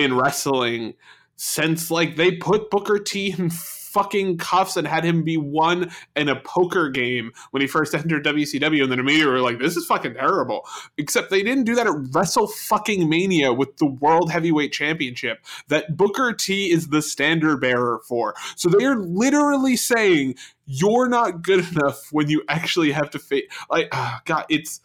[0.00, 0.94] in wrestling
[1.36, 6.28] since like they put Booker T in fucking cuffs and had him be one in
[6.28, 9.86] a poker game when he first entered WCW, and then immediately were like, "This is
[9.86, 14.72] fucking terrible." Except they didn't do that at Wrestle fucking Mania with the World Heavyweight
[14.72, 18.34] Championship that Booker T is the standard bearer for.
[18.56, 20.36] So they are literally saying
[20.66, 23.50] you're not good enough when you actually have to face.
[23.68, 24.80] Like, oh, God, it's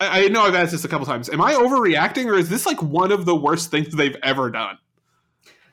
[0.00, 1.28] I, I know I've asked this a couple times.
[1.30, 4.78] Am I overreacting, or is this like one of the worst things they've ever done?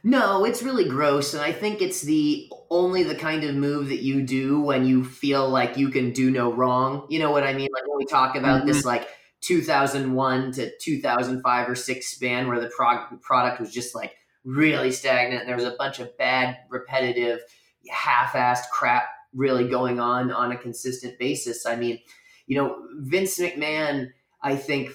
[0.05, 4.03] No, it's really gross, and I think it's the only the kind of move that
[4.03, 7.05] you do when you feel like you can do no wrong.
[7.09, 7.69] You know what I mean?
[7.73, 8.67] Like when we talk about mm-hmm.
[8.67, 9.07] this, like
[9.41, 14.13] 2001 to 2005 or six span, where the prog- product was just like
[14.43, 17.39] really stagnant, and there was a bunch of bad, repetitive,
[17.89, 21.65] half-assed crap really going on on a consistent basis.
[21.65, 21.99] I mean,
[22.47, 24.09] you know, Vince McMahon,
[24.41, 24.91] I think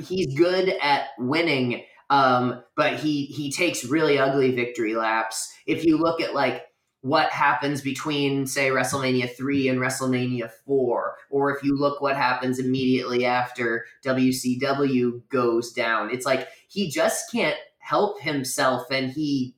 [0.00, 5.52] he's good at winning, um, but he he takes really ugly victory laps.
[5.66, 6.62] If you look at like
[7.06, 12.58] what happens between say WrestleMania 3 and WrestleMania 4 or if you look what happens
[12.58, 19.54] immediately after WCW goes down it's like he just can't help himself and he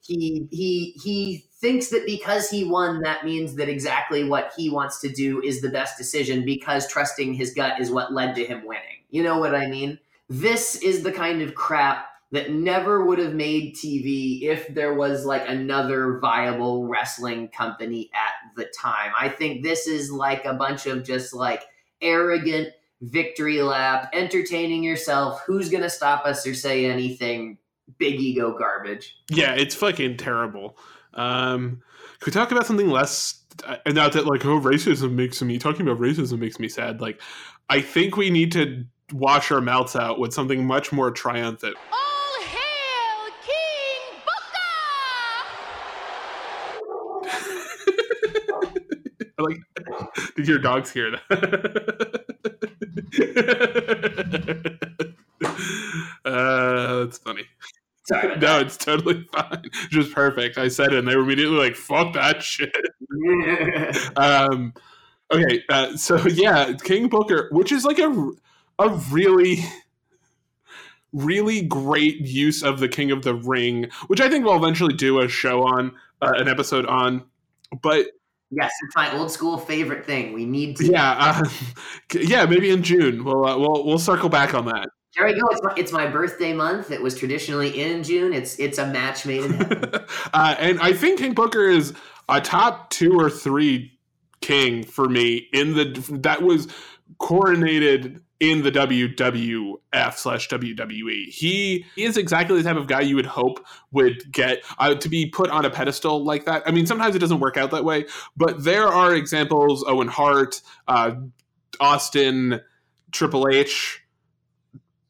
[0.00, 5.00] he he he thinks that because he won, that means that exactly what he wants
[5.00, 8.64] to do is the best decision because trusting his gut is what led to him
[8.64, 9.02] winning.
[9.10, 9.98] You know what I mean?
[10.28, 15.24] This is the kind of crap that never would have made TV if there was
[15.24, 19.12] like another viable wrestling company at the time.
[19.18, 21.64] I think this is like a bunch of just like
[22.02, 22.68] arrogant
[23.00, 25.40] victory lap, entertaining yourself.
[25.46, 27.58] Who's going to stop us or say anything?
[27.96, 29.16] Big ego garbage.
[29.30, 30.76] Yeah, it's fucking terrible.
[31.14, 31.82] Um,
[32.20, 33.42] could we talk about something less?
[33.84, 37.00] And not that like oh racism makes me talking about racism makes me sad.
[37.00, 37.20] Like
[37.68, 41.76] I think we need to wash our mouths out with something much more triumphant.
[41.92, 44.22] All hail King
[48.64, 49.38] Booker!
[49.38, 49.58] like,
[50.36, 52.24] did your dogs hear that?
[56.24, 57.44] uh, that's funny.
[58.08, 59.64] Sorry no, it's totally fine.
[59.90, 60.58] Just perfect.
[60.58, 62.74] I said it, and they were immediately like, "Fuck that shit."
[64.16, 64.72] um,
[65.32, 68.32] okay, uh, so yeah, King Booker, which is like a
[68.78, 69.64] a really
[71.12, 75.20] really great use of the King of the Ring, which I think we'll eventually do
[75.20, 77.24] a show on, uh, an episode on.
[77.82, 78.08] But
[78.50, 80.32] Yes, it's my old school favorite thing.
[80.32, 80.86] We need to.
[80.86, 81.48] Yeah, uh,
[82.14, 83.22] yeah, maybe in June.
[83.22, 84.88] We'll uh, we'll we'll circle back on that.
[85.18, 85.48] There we go.
[85.48, 86.92] It's my, it's my birthday month.
[86.92, 88.32] It was traditionally in June.
[88.32, 89.90] It's it's a match made in heaven.
[90.32, 91.92] uh, and I think King Booker is
[92.28, 93.98] a top two or three
[94.40, 96.68] king for me in the that was
[97.20, 101.28] coronated in the WWF slash WWE.
[101.28, 105.26] He is exactly the type of guy you would hope would get uh, to be
[105.26, 106.62] put on a pedestal like that.
[106.64, 108.06] I mean, sometimes it doesn't work out that way,
[108.36, 111.16] but there are examples: Owen Hart, uh,
[111.80, 112.60] Austin,
[113.10, 114.04] Triple H.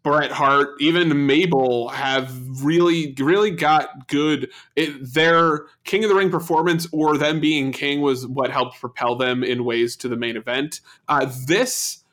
[0.08, 2.32] Bret Hart, even Mabel have
[2.64, 4.50] really, really got good.
[4.74, 9.16] It, their King of the Ring performance or them being king was what helped propel
[9.16, 10.80] them in ways to the main event.
[11.08, 12.04] Uh, this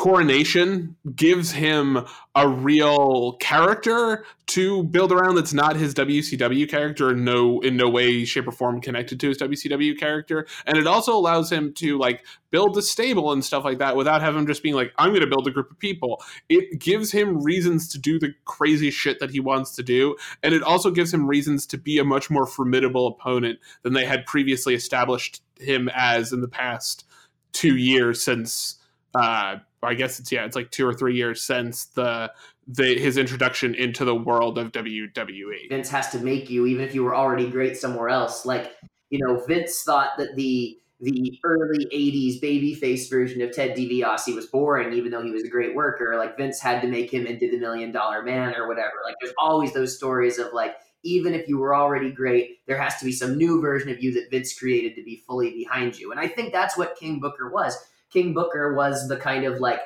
[0.00, 7.22] coronation gives him a real character to build around that's not his WCW character in
[7.22, 10.46] no in no way shape or form connected to his WCW character.
[10.64, 14.22] And it also allows him to like build a stable and stuff like that without
[14.22, 16.22] having just being like I'm going to build a group of people.
[16.48, 20.54] It gives him reasons to do the crazy shit that he wants to do and
[20.54, 24.24] it also gives him reasons to be a much more formidable opponent than they had
[24.24, 27.04] previously established him as in the past
[27.52, 28.76] 2 years since
[29.14, 32.32] uh I guess it's yeah, it's like two or three years since the
[32.68, 35.68] the his introduction into the world of WWE.
[35.68, 38.44] Vince has to make you, even if you were already great somewhere else.
[38.44, 38.76] Like
[39.08, 44.46] you know, Vince thought that the the early '80s babyface version of Ted DiBiase was
[44.46, 46.16] boring, even though he was a great worker.
[46.18, 48.92] Like Vince had to make him into the Million Dollar Man or whatever.
[49.04, 50.76] Like there's always those stories of like.
[51.02, 54.12] Even if you were already great, there has to be some new version of you
[54.12, 56.10] that Vince created to be fully behind you.
[56.10, 57.74] And I think that's what King Booker was
[58.12, 59.80] King Booker was the kind of like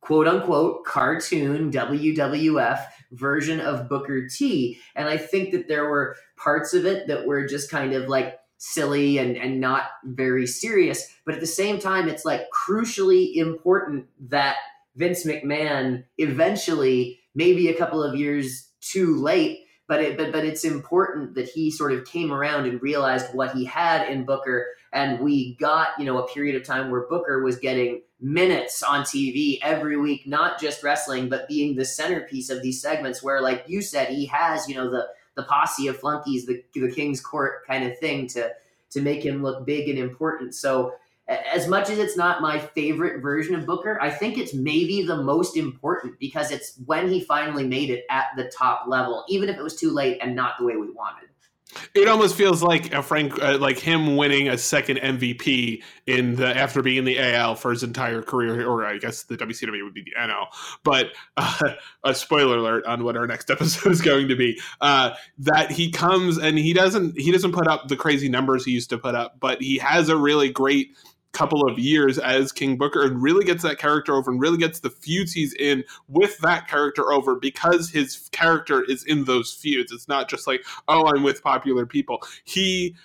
[0.00, 4.78] quote unquote cartoon WWF version of Booker T.
[4.94, 8.38] And I think that there were parts of it that were just kind of like
[8.58, 11.14] silly and, and not very serious.
[11.24, 14.56] But at the same time, it's like crucially important that
[14.96, 20.64] Vince McMahon eventually, maybe a couple of years too late, but it, but but it's
[20.64, 25.20] important that he sort of came around and realized what he had in Booker and
[25.20, 29.58] we got you know a period of time where Booker was getting minutes on TV
[29.62, 33.22] every week, not just wrestling, but being the centerpiece of these segments.
[33.22, 36.90] Where, like you said, he has you know the the posse of flunkies, the the
[36.90, 38.52] King's Court kind of thing to
[38.90, 40.54] to make him look big and important.
[40.54, 40.94] So.
[41.52, 45.22] As much as it's not my favorite version of Booker, I think it's maybe the
[45.22, 49.58] most important because it's when he finally made it at the top level, even if
[49.58, 51.28] it was too late and not the way we wanted.
[51.94, 56.56] It almost feels like a Frank, uh, like him winning a second MVP in the
[56.56, 59.94] after being in the AL for his entire career, or I guess the WCW would
[59.94, 60.46] be the NL.
[60.84, 61.74] But uh,
[62.04, 65.90] a spoiler alert on what our next episode is going to be: uh, that he
[65.90, 69.14] comes and he doesn't he doesn't put up the crazy numbers he used to put
[69.14, 70.94] up, but he has a really great
[71.32, 74.80] couple of years as King Booker and really gets that character over and really gets
[74.80, 79.92] the feuds he's in with that character over because his character is in those feuds.
[79.92, 82.22] It's not just like, oh, I'm with popular people.
[82.44, 82.96] He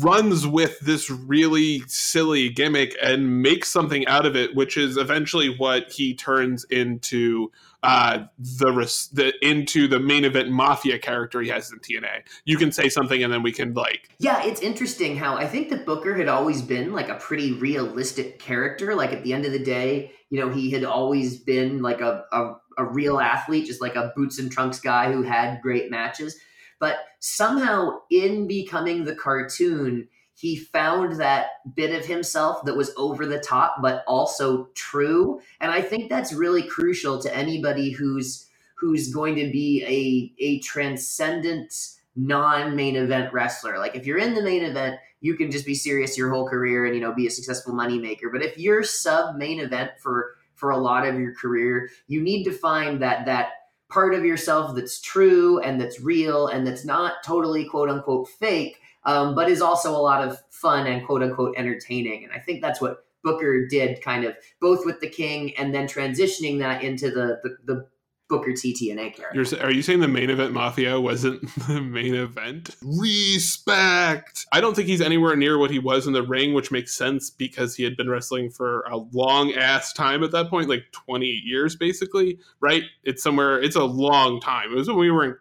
[0.00, 5.54] runs with this really silly gimmick and makes something out of it, which is eventually
[5.56, 7.50] what he turns into
[7.82, 8.72] uh, the,
[9.12, 12.22] the into the main event mafia character he has in TNA.
[12.44, 14.10] You can say something and then we can like.
[14.18, 18.38] Yeah, it's interesting how I think that Booker had always been like a pretty realistic
[18.38, 18.94] character.
[18.94, 22.24] Like at the end of the day, you know, he had always been like a,
[22.32, 26.38] a, a real athlete, just like a boots and trunks guy who had great matches.
[26.80, 30.08] But somehow, in becoming the cartoon,
[30.40, 35.40] he found that bit of himself that was over the top but also true.
[35.60, 40.60] And i think that's really crucial to anybody who's who's going to be a a
[40.60, 41.74] transcendent
[42.16, 43.78] non-main event wrestler.
[43.78, 46.86] Like if you're in the main event you can just be serious your whole career
[46.86, 48.32] and you know be a successful moneymaker.
[48.32, 52.44] But if you're sub main event for for a lot of your career you need
[52.44, 53.48] to find that that
[53.90, 58.80] part of yourself that's true and that's real and that's not totally quote unquote fake
[59.04, 62.24] um, but is also a lot of fun and quote unquote entertaining.
[62.24, 65.86] And I think that's what Booker did kind of both with the King and then
[65.86, 67.86] transitioning that into the, the, the
[68.30, 69.28] Booker T TNA character.
[69.34, 72.76] You're, are you saying the main event Mafia wasn't the main event?
[72.82, 74.46] Respect.
[74.52, 77.28] I don't think he's anywhere near what he was in the ring, which makes sense
[77.28, 81.26] because he had been wrestling for a long ass time at that point, like 20
[81.26, 82.84] years basically, right?
[83.04, 84.72] It's somewhere, it's a long time.
[84.72, 85.36] It was when we were in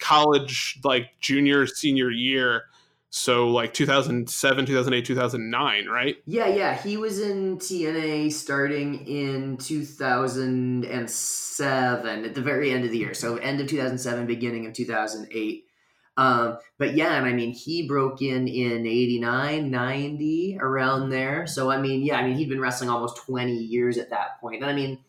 [0.00, 2.64] college, like junior, senior year
[3.14, 6.16] so like 2007, 2008, 2009, right?
[6.24, 6.74] Yeah, yeah.
[6.74, 13.12] He was in TNA starting in 2007 at the very end of the year.
[13.12, 15.66] So end of 2007, beginning of 2008.
[16.16, 21.46] Um, but yeah, and I mean, he broke in in 89, 90, around there.
[21.46, 24.62] So, I mean, yeah, I mean, he'd been wrestling almost 20 years at that point.
[24.62, 25.00] And I mean.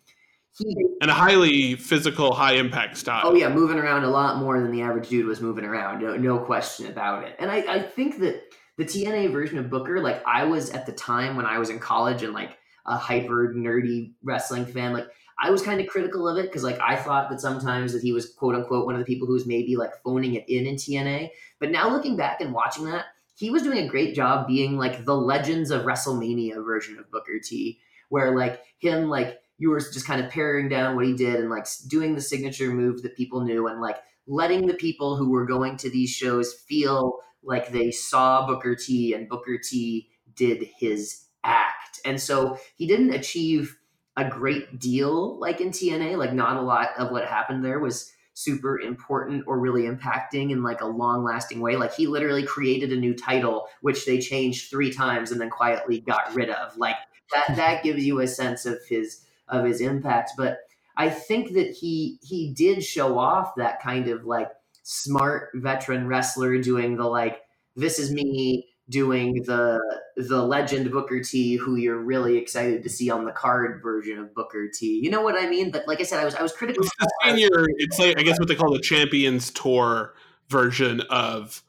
[0.57, 0.71] Hmm.
[1.01, 3.23] And a highly physical, high impact style.
[3.25, 6.01] Oh, yeah, moving around a lot more than the average dude was moving around.
[6.01, 7.35] No, no question about it.
[7.39, 8.41] And I, I think that
[8.77, 11.79] the TNA version of Booker, like, I was at the time when I was in
[11.79, 15.07] college and like a hyper nerdy wrestling fan, like,
[15.39, 18.13] I was kind of critical of it because like I thought that sometimes that he
[18.13, 20.75] was quote unquote one of the people who was maybe like phoning it in in
[20.75, 21.29] TNA.
[21.59, 25.05] But now looking back and watching that, he was doing a great job being like
[25.05, 27.79] the Legends of WrestleMania version of Booker T,
[28.09, 31.49] where like him like you were just kind of paring down what he did and
[31.49, 33.97] like doing the signature move that people knew and like
[34.27, 39.13] letting the people who were going to these shows feel like they saw Booker T
[39.13, 41.99] and Booker T did his act.
[42.05, 43.77] And so he didn't achieve
[44.15, 46.17] a great deal like in TNA.
[46.17, 50.63] Like not a lot of what happened there was super important or really impacting in
[50.63, 51.75] like a long lasting way.
[51.75, 55.99] Like he literally created a new title which they changed three times and then quietly
[55.99, 56.75] got rid of.
[56.77, 56.95] Like
[57.33, 60.31] that that gives you a sense of his of his impact.
[60.37, 60.59] But
[60.97, 64.49] I think that he he did show off that kind of like
[64.83, 67.41] smart veteran wrestler doing the like
[67.75, 69.79] this is me doing the
[70.17, 74.33] the legend Booker T, who you're really excited to see on the card version of
[74.35, 74.99] Booker T.
[75.01, 75.71] You know what I mean?
[75.71, 76.83] But like I said, I was I was critical.
[76.83, 77.65] It's the senior.
[77.77, 80.13] It's like I guess what they call the Champions Tour
[80.49, 81.63] version of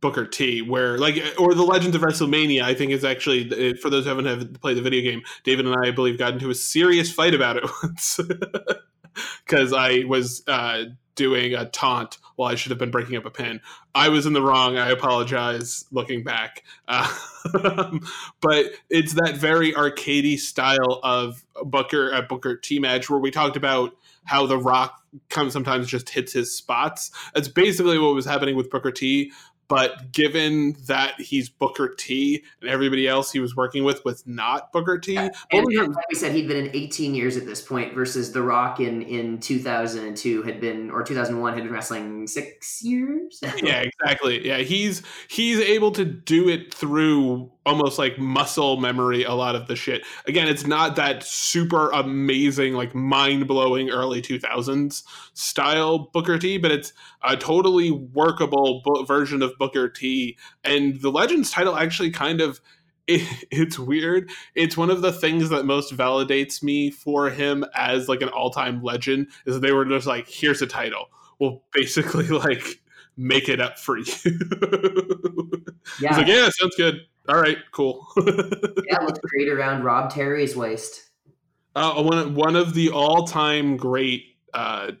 [0.00, 2.62] Booker T, where like or the Legends of WrestleMania.
[2.62, 5.22] I think is actually for those who haven't have played the video game.
[5.44, 8.20] David and I, I believe, got into a serious fight about it once
[9.44, 10.42] because I was.
[10.46, 10.84] Uh,
[11.18, 13.60] doing a taunt while I should have been breaking up a pin.
[13.92, 14.78] I was in the wrong.
[14.78, 16.62] I apologize looking back.
[16.86, 17.12] Uh,
[18.40, 23.56] but it's that very arcadey style of Booker at Booker T match where we talked
[23.56, 23.96] about
[24.26, 27.10] how The Rock comes sometimes just hits his spots.
[27.34, 29.32] That's basically what was happening with Booker T.
[29.68, 34.72] But given that he's Booker T and everybody else he was working with was not
[34.72, 35.28] Booker T, yeah.
[35.50, 38.80] and, like we said, he'd been in 18 years at this point versus The Rock
[38.80, 43.40] in in 2002 had been or 2001 had been wrestling six years.
[43.62, 44.46] yeah, exactly.
[44.46, 49.66] Yeah, he's he's able to do it through almost like muscle memory a lot of
[49.66, 50.02] the shit.
[50.26, 55.02] Again, it's not that super amazing, like mind blowing early 2000s
[55.34, 60.38] style Booker T, but it's a totally workable bo- version of Booker T.
[60.64, 62.60] And the Legends title actually kind of.
[63.06, 64.30] It, it's weird.
[64.54, 68.82] It's one of the things that most validates me for him as like an all-time
[68.82, 71.06] legend is that they were just like, here's a title.
[71.38, 72.80] Well, basically, like
[73.18, 74.04] make it up for you.
[76.00, 76.16] yeah.
[76.16, 77.00] Like, yeah, sounds good.
[77.28, 78.06] All right, cool.
[78.16, 81.10] yeah, let's create around Rob Terry's waist.
[81.76, 84.92] Uh, one one of the all time great uh,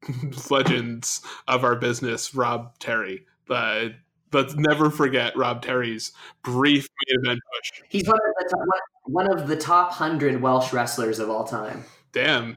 [0.50, 3.24] legends of our business, Rob Terry.
[3.48, 3.90] Uh,
[4.32, 6.12] let's never forget Rob Terry's
[6.42, 7.82] brief main event push.
[7.88, 11.84] He's one of the top, one of the top hundred Welsh wrestlers of all time.
[12.12, 12.56] Damn.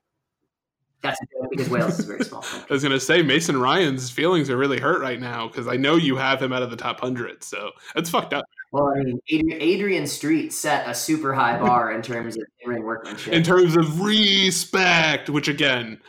[1.02, 1.20] That's
[1.50, 2.44] because Wales is very small.
[2.70, 5.78] I was going to say Mason Ryan's feelings are really hurt right now because I
[5.78, 8.46] know you have him out of the top hundred, so that's fucked up.
[8.72, 13.34] Well, I mean, Adrian Street set a super high bar in terms of ring workmanship.
[13.34, 16.00] In terms of respect, which again,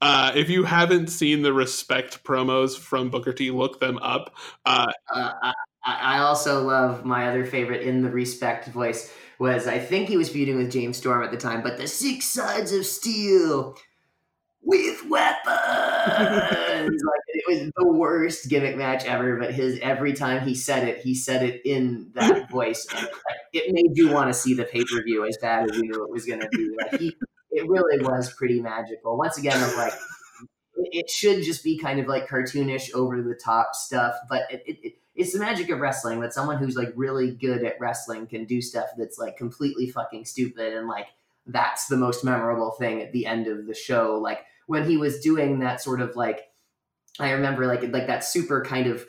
[0.00, 4.34] uh, if you haven't seen the respect promos from Booker T, look them up.
[4.64, 5.52] Uh, uh, I,
[5.84, 10.28] I also love my other favorite in the respect voice was I think he was
[10.28, 13.76] feuding with James Storm at the time, but the six sides of steel
[14.62, 15.46] with weapons.
[15.46, 19.36] like it was the worst gimmick match ever.
[19.36, 22.86] But his every time he said it, he said it in that voice.
[23.52, 26.04] it made you want to see the pay per view as bad as you knew
[26.04, 26.70] it was going to be.
[26.76, 27.16] Like he,
[27.50, 29.16] it really was pretty magical.
[29.16, 29.94] Once again, I'm like,
[30.76, 34.94] it should just be kind of like cartoonish, over the top stuff, but it, it,
[35.14, 38.62] it's the magic of wrestling that someone who's like really good at wrestling can do
[38.62, 41.08] stuff that's like completely fucking stupid and like
[41.46, 44.20] that's the most memorable thing at the end of the show.
[44.22, 46.42] Like when he was doing that sort of like
[47.18, 49.04] I remember like like that super kind of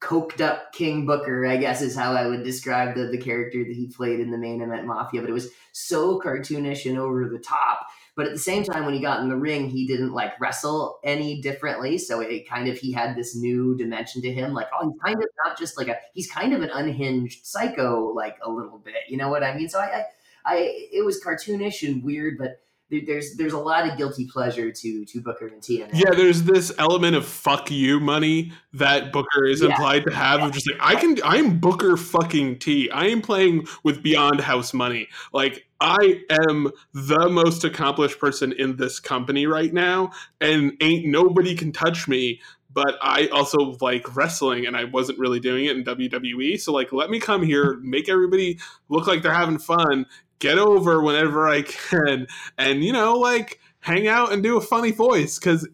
[0.00, 3.74] coked up King Booker, I guess is how I would describe the, the character that
[3.74, 5.20] he played in the main event Mafia.
[5.20, 7.86] But it was so cartoonish and over the top.
[8.16, 10.98] But at the same time, when he got in the ring, he didn't like wrestle
[11.04, 11.98] any differently.
[11.98, 14.54] So it kind of he had this new dimension to him.
[14.54, 18.12] Like, oh, he's kind of not just like a he's kind of an unhinged psycho,
[18.14, 19.02] like a little bit.
[19.08, 19.68] You know what I mean?
[19.68, 20.04] So I, I,
[20.46, 20.56] I
[20.92, 22.60] it was cartoonish and weird, but
[22.90, 25.90] there's there's a lot of guilty pleasure to to Booker and TNA.
[25.92, 29.68] Yeah, there's this element of fuck you money that Booker is yeah.
[29.68, 30.46] implied to have yeah.
[30.46, 32.90] of just like I can I'm Booker fucking T.
[32.90, 35.08] I am playing with beyond house money.
[35.34, 40.10] Like I am the most accomplished person in this company right now,
[40.40, 45.40] and ain't nobody can touch me but I also like wrestling and I wasn't really
[45.40, 46.60] doing it in WWE.
[46.60, 48.58] So like let me come here, make everybody
[48.88, 50.06] look like they're having fun,
[50.38, 52.26] get over whenever I can,
[52.56, 55.38] and you know, like hang out and do a funny voice.
[55.38, 55.66] Because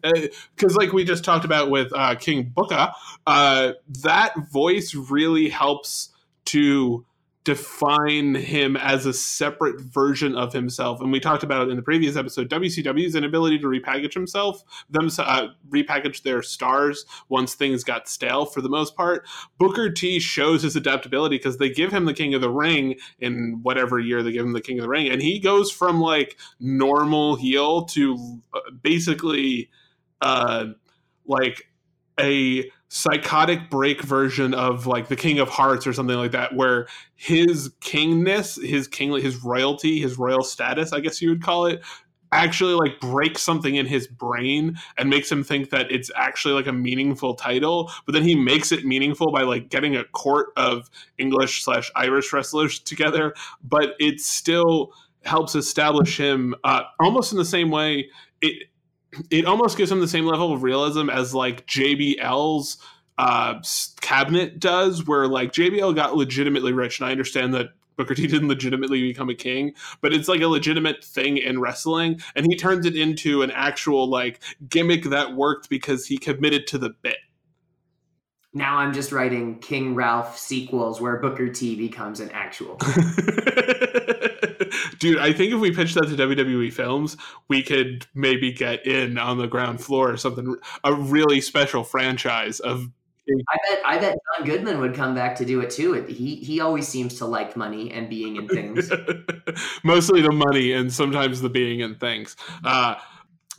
[0.55, 2.91] because uh, like we just talked about with uh, King Booker,
[3.27, 6.09] uh, that voice really helps
[6.45, 7.05] to
[7.45, 10.99] define him as a separate version of himself.
[10.99, 15.09] And we talked about it in the previous episode WCW's inability to repackage himself, them
[15.19, 19.27] uh, repackage their stars once things got stale for the most part.
[19.59, 23.59] Booker T shows his adaptability because they give him the King of the Ring in
[23.61, 26.37] whatever year they give him the King of the Ring, and he goes from like
[26.59, 29.69] normal heel to uh, basically
[30.21, 30.65] uh,
[31.27, 31.69] like
[32.19, 36.87] a psychotic break version of like the King of Hearts or something like that, where
[37.15, 41.81] his kingness, his kingly, his royalty, his royal status, I guess you would call it,
[42.31, 46.67] actually like breaks something in his brain and makes him think that it's actually like
[46.67, 50.89] a meaningful title but then he makes it meaningful by like getting a court of
[51.17, 54.91] english slash irish wrestlers together but it still
[55.23, 58.09] helps establish him uh, almost in the same way
[58.41, 58.67] it
[59.29, 62.77] it almost gives him the same level of realism as like JBL's
[63.17, 63.59] uh,
[64.01, 68.47] cabinet does, where like JBL got legitimately rich, and I understand that Booker T didn't
[68.47, 72.85] legitimately become a king, but it's like a legitimate thing in wrestling, and he turns
[72.85, 77.17] it into an actual like gimmick that worked because he committed to the bit.
[78.53, 82.79] Now I'm just writing King Ralph sequels where Booker T becomes an actual.
[84.99, 87.17] Dude, I think if we pitched that to WWE Films,
[87.47, 90.55] we could maybe get in on the ground floor or something.
[90.83, 92.89] A really special franchise of.
[93.27, 93.81] I bet.
[93.85, 95.93] I bet John Goodman would come back to do it too.
[96.03, 98.91] He he always seems to like money and being in things.
[99.83, 102.35] Mostly the money and sometimes the being in things.
[102.63, 102.95] Uh,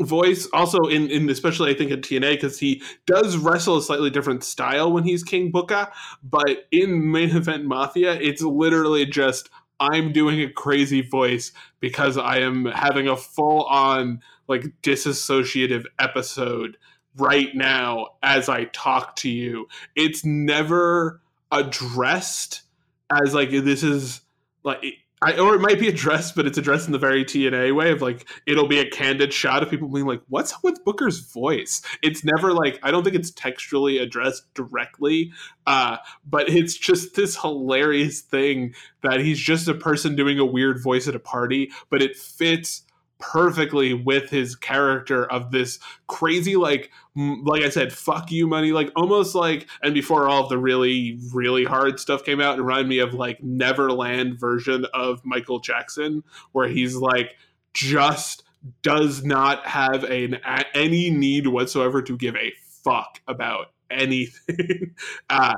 [0.00, 4.10] voice also in in especially I think in TNA because he does wrestle a slightly
[4.10, 5.88] different style when he's King Booker,
[6.22, 12.38] but in main event Mafia, it's literally just I'm doing a crazy voice because I
[12.38, 16.76] am having a full on like disassociative episode
[17.16, 19.68] right now as I talk to you.
[19.94, 21.20] It's never
[21.52, 22.62] addressed
[23.10, 24.20] as like this is
[24.64, 24.82] like
[25.22, 28.02] I, or it might be addressed, but it's addressed in the very TNA way of
[28.02, 31.80] like it'll be a candid shot of people being like, "What's up with Booker's voice?"
[32.02, 35.32] It's never like I don't think it's textually addressed directly,
[35.66, 35.96] uh,
[36.28, 41.08] but it's just this hilarious thing that he's just a person doing a weird voice
[41.08, 42.82] at a party, but it fits
[43.18, 48.90] perfectly with his character of this crazy like like i said fuck you money like
[48.94, 52.88] almost like and before all of the really really hard stuff came out it reminded
[52.88, 57.36] me of like neverland version of michael jackson where he's like
[57.72, 58.42] just
[58.82, 60.38] does not have an
[60.74, 62.52] any need whatsoever to give a
[62.84, 64.94] fuck about anything
[65.30, 65.54] uh,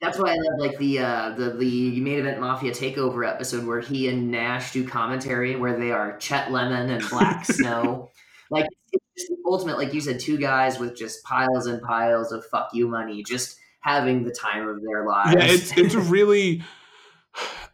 [0.00, 3.80] that's why I love like the uh, the the main event Mafia Takeover episode where
[3.80, 8.10] he and Nash do commentary where they are Chet Lemon and Black Snow.
[8.50, 12.44] Like just the ultimate, like you said, two guys with just piles and piles of
[12.46, 15.34] fuck you money, just having the time of their lives.
[15.34, 16.62] Yeah, it's it's really.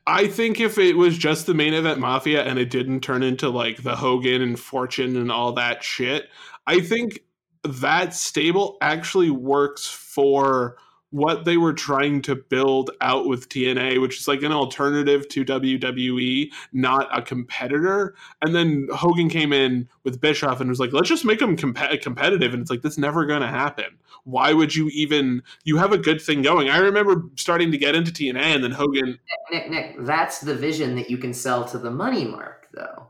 [0.09, 3.49] I think if it was just the main event Mafia and it didn't turn into
[3.49, 6.29] like the Hogan and Fortune and all that shit,
[6.67, 7.21] I think
[7.65, 10.77] that stable actually works for
[11.17, 15.47] what they were trying to build out with TNA, which is like an alternative to
[15.47, 18.15] WWE, not a competitor.
[18.43, 22.03] And then Hogan came in with Bischoff and was like, let's just make them comp-
[22.03, 22.53] competitive.
[22.53, 23.97] And it's like, that's never going to happen.
[24.25, 25.43] Why would you even?
[25.65, 26.69] You have a good thing going.
[26.69, 29.19] I remember starting to get into TNA, and then Hogan.
[29.51, 33.07] Nick, Nick, Nick that's the vision that you can sell to the money mark, though.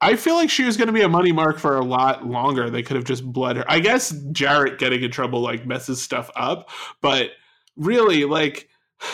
[0.00, 2.70] I feel like she was going to be a money mark for a lot longer.
[2.70, 3.64] They could have just bled her.
[3.68, 6.70] I guess Jarrett getting in trouble like messes stuff up,
[7.00, 7.30] but
[7.76, 8.68] really, like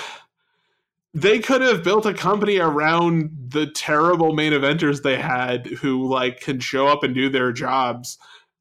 [1.14, 6.40] they could have built a company around the terrible main eventers they had who like
[6.40, 8.18] can show up and do their jobs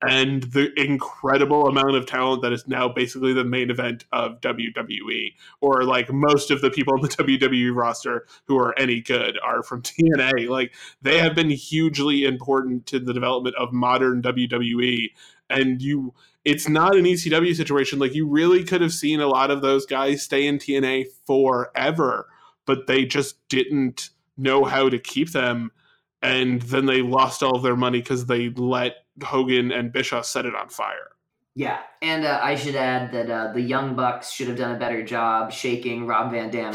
[0.07, 5.33] and the incredible amount of talent that is now basically the main event of WWE,
[5.61, 9.63] or like most of the people on the WWE roster who are any good are
[9.63, 10.49] from TNA.
[10.49, 15.11] Like they have been hugely important to the development of modern WWE,
[15.49, 16.13] and you.
[16.45, 17.99] It's not an ECW situation.
[17.99, 22.27] Like you really could have seen a lot of those guys stay in TNA forever,
[22.65, 25.71] but they just didn't know how to keep them
[26.23, 30.45] and then they lost all of their money because they let Hogan and Bischoff set
[30.45, 31.09] it on fire.
[31.55, 34.79] Yeah, and uh, I should add that uh, the Young Bucks should have done a
[34.79, 36.73] better job shaking Rob Van Dam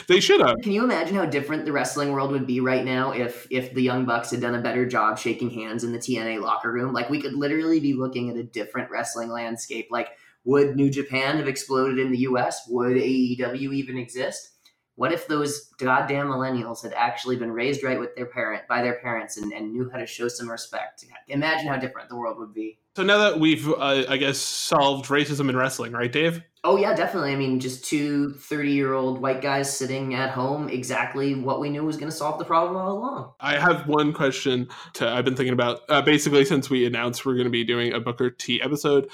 [0.08, 0.56] they should have.
[0.62, 3.82] Can you imagine how different the wrestling world would be right now if if the
[3.82, 6.94] Young Bucks had done a better job shaking hands in the TNA locker room?
[6.94, 9.88] Like we could literally be looking at a different wrestling landscape.
[9.90, 10.08] Like
[10.44, 12.66] would New Japan have exploded in the US?
[12.68, 14.52] Would AEW even exist?
[14.96, 19.00] What if those goddamn millennials had actually been raised right with their parent by their
[19.00, 21.04] parents and, and knew how to show some respect?
[21.28, 22.78] Imagine how different the world would be.
[22.96, 26.42] So now that we've, uh, I guess, solved racism in wrestling, right, Dave?
[26.64, 27.32] Oh yeah, definitely.
[27.32, 31.96] I mean, just two 30-year-old white guys sitting at home, exactly what we knew was
[31.96, 33.32] going to solve the problem all along.
[33.40, 37.34] I have one question to I've been thinking about uh, basically since we announced we're
[37.34, 39.08] going to be doing a Booker T episode.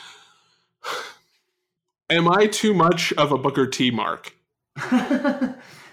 [2.11, 4.36] Am I too much of a Booker T mark?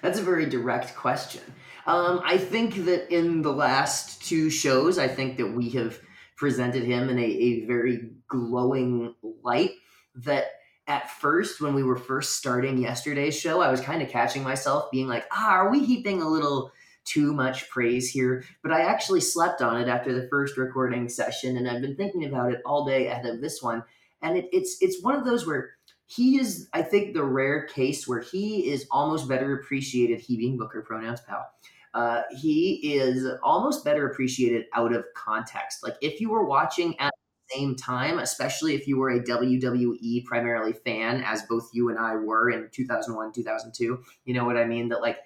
[0.01, 1.41] That's a very direct question.
[1.85, 5.99] Um, I think that in the last two shows, I think that we have
[6.35, 9.71] presented him in a, a very glowing light.
[10.15, 10.45] That
[10.87, 14.91] at first, when we were first starting yesterday's show, I was kind of catching myself
[14.91, 16.71] being like, ah, are we heaping a little
[17.05, 18.43] too much praise here?
[18.61, 22.25] But I actually slept on it after the first recording session, and I've been thinking
[22.25, 23.83] about it all day ahead of this one.
[24.21, 25.71] And it, it's it's one of those where
[26.05, 30.57] he is, I think, the rare case where he is almost better appreciated, he being
[30.57, 31.45] Booker pronouns pal.
[31.93, 35.83] Uh, he is almost better appreciated out of context.
[35.83, 37.13] Like if you were watching at
[37.49, 41.99] the same time, especially if you were a WWE primarily fan, as both you and
[41.99, 44.89] I were in 2001, 2002, you know what I mean?
[44.89, 45.19] That like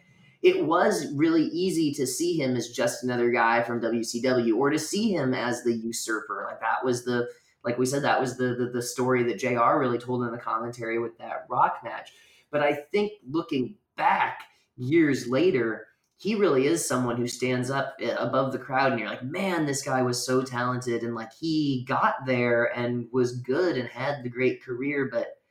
[0.43, 4.77] it was really easy to see him as just another guy from WCW or to
[4.77, 6.45] see him as the usurper.
[6.49, 7.27] Like that was the
[7.67, 10.37] like we said, that was the, the, the story that JR really told in the
[10.37, 12.11] commentary with that rock match.
[12.49, 14.39] But I think looking back
[14.77, 19.09] years later, he really is someone who stands up eh, above the crowd and you're
[19.09, 23.75] like, man, this guy was so talented and like he got there and was good
[23.75, 25.41] and had the great career, but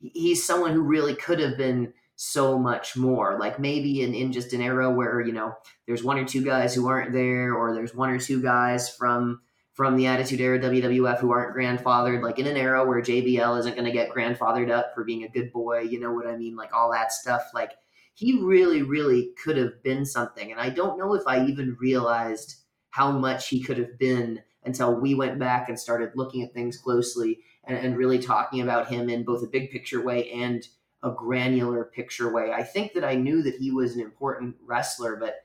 [0.00, 3.38] he's someone who really could have been so much more.
[3.38, 5.54] Like maybe in, in just an era where, you know,
[5.86, 9.40] there's one or two guys who aren't there, or there's one or two guys from
[9.72, 13.74] from the Attitude Era WWF who aren't grandfathered, like in an era where JBL isn't
[13.74, 16.56] going to get grandfathered up for being a good boy, you know what I mean?
[16.56, 17.42] Like all that stuff.
[17.54, 17.72] Like
[18.14, 20.50] he really, really could have been something.
[20.50, 22.56] And I don't know if I even realized
[22.90, 26.76] how much he could have been until we went back and started looking at things
[26.76, 30.68] closely and, and really talking about him in both a big picture way and
[31.02, 32.52] a granular picture way.
[32.52, 35.36] I think that I knew that he was an important wrestler, but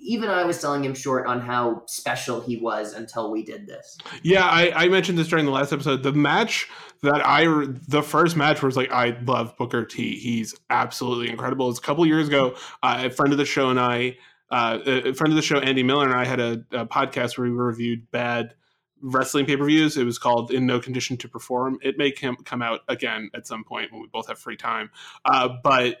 [0.00, 3.96] even I was selling him short on how special he was until we did this.
[4.22, 6.02] Yeah, I, I, mentioned this during the last episode.
[6.02, 6.68] The match
[7.02, 7.46] that I,
[7.88, 10.18] the first match was like, I love Booker T.
[10.18, 11.70] He's absolutely incredible.
[11.70, 12.56] It's a couple years ago.
[12.82, 14.18] Uh, a friend of the show and I,
[14.50, 17.48] uh, a friend of the show, Andy Miller, and I had a, a podcast where
[17.48, 18.54] we reviewed bad
[19.00, 19.96] wrestling pay per views.
[19.96, 23.64] It was called "In No Condition to Perform." It may come out again at some
[23.64, 24.90] point when we both have free time,
[25.24, 25.96] uh, but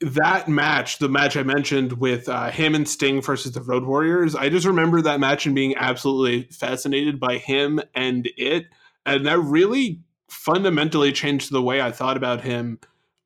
[0.00, 4.34] that match, the match I mentioned with uh, him and Sting versus the Road Warriors,
[4.34, 8.66] I just remember that match and being absolutely fascinated by him and it.
[9.04, 12.78] And that really fundamentally changed the way I thought about him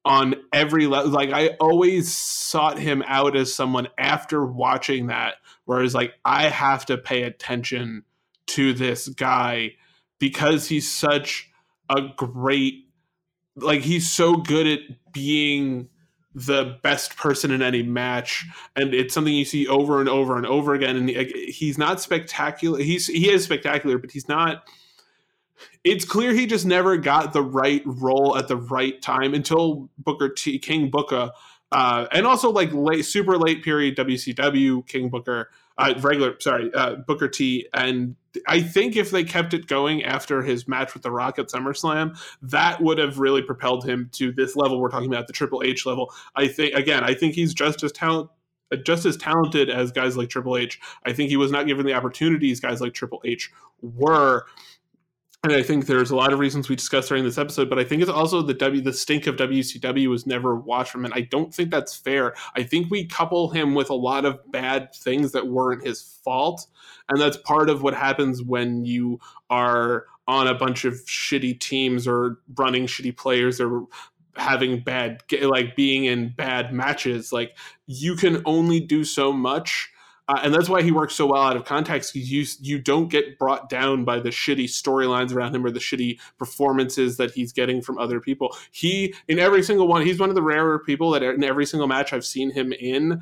[0.05, 1.11] on every level.
[1.11, 6.87] Like, I always sought him out as someone after watching that, whereas, like, I have
[6.87, 8.05] to pay attention
[8.49, 9.75] to this guy
[10.19, 11.51] because he's such
[11.89, 12.89] a great,
[13.57, 14.81] like, he's so good at
[15.13, 15.89] being
[16.35, 18.45] the best person in any match
[18.75, 22.81] and it's something you see over and over and over again and he's not spectacular
[22.81, 24.65] he's he is spectacular but he's not
[25.85, 30.29] it's clear he just never got the right role at the right time until Booker
[30.29, 31.31] T King Booker
[31.71, 36.97] uh, and also like late super late period WCW King Booker uh, regular sorry uh,
[37.07, 38.17] Booker T and
[38.49, 42.19] I think if they kept it going after his match with The Rock at SummerSlam,
[42.43, 45.87] that would have really propelled him to this level we're talking about, the Triple H
[45.87, 46.13] level.
[46.35, 48.31] I think again, I think he's just as talented
[48.85, 50.81] just as talented as guys like Triple H.
[51.05, 53.53] I think he was not given the opportunities guys like Triple H
[53.83, 54.47] were
[55.45, 57.85] and I think there's a lot of reasons we discussed during this episode, but I
[57.85, 61.21] think it's also the W the stink of WCW was never watched from, and I
[61.21, 62.35] don't think that's fair.
[62.57, 66.67] I think we couple him with a lot of bad things that weren't his fault,
[67.11, 72.09] and that's part of what happens when you are on a bunch of shitty teams
[72.09, 73.85] or running shitty players or
[74.37, 77.35] having bad like being in bad matches.
[77.35, 77.55] Like
[77.87, 79.91] you can only do so much
[80.27, 82.15] uh, and that's why he works so well out of context.
[82.15, 86.19] You you don't get brought down by the shitty storylines around him or the shitty
[86.39, 88.57] performances that he's getting from other people.
[88.71, 91.89] He in every single one, he's one of the rarer people that in every single
[91.89, 93.21] match I've seen him in,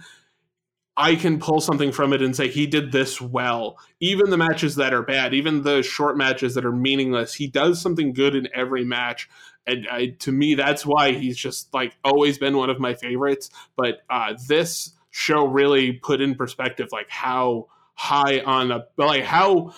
[0.97, 3.79] I can pull something from it and say he did this well.
[3.99, 7.81] Even the matches that are bad, even the short matches that are meaningless, he does
[7.81, 9.29] something good in every match.
[9.67, 13.51] And I, to me, that's why he's just like always been one of my favorites.
[13.77, 19.73] But uh, this show really put in perspective like how high on a like how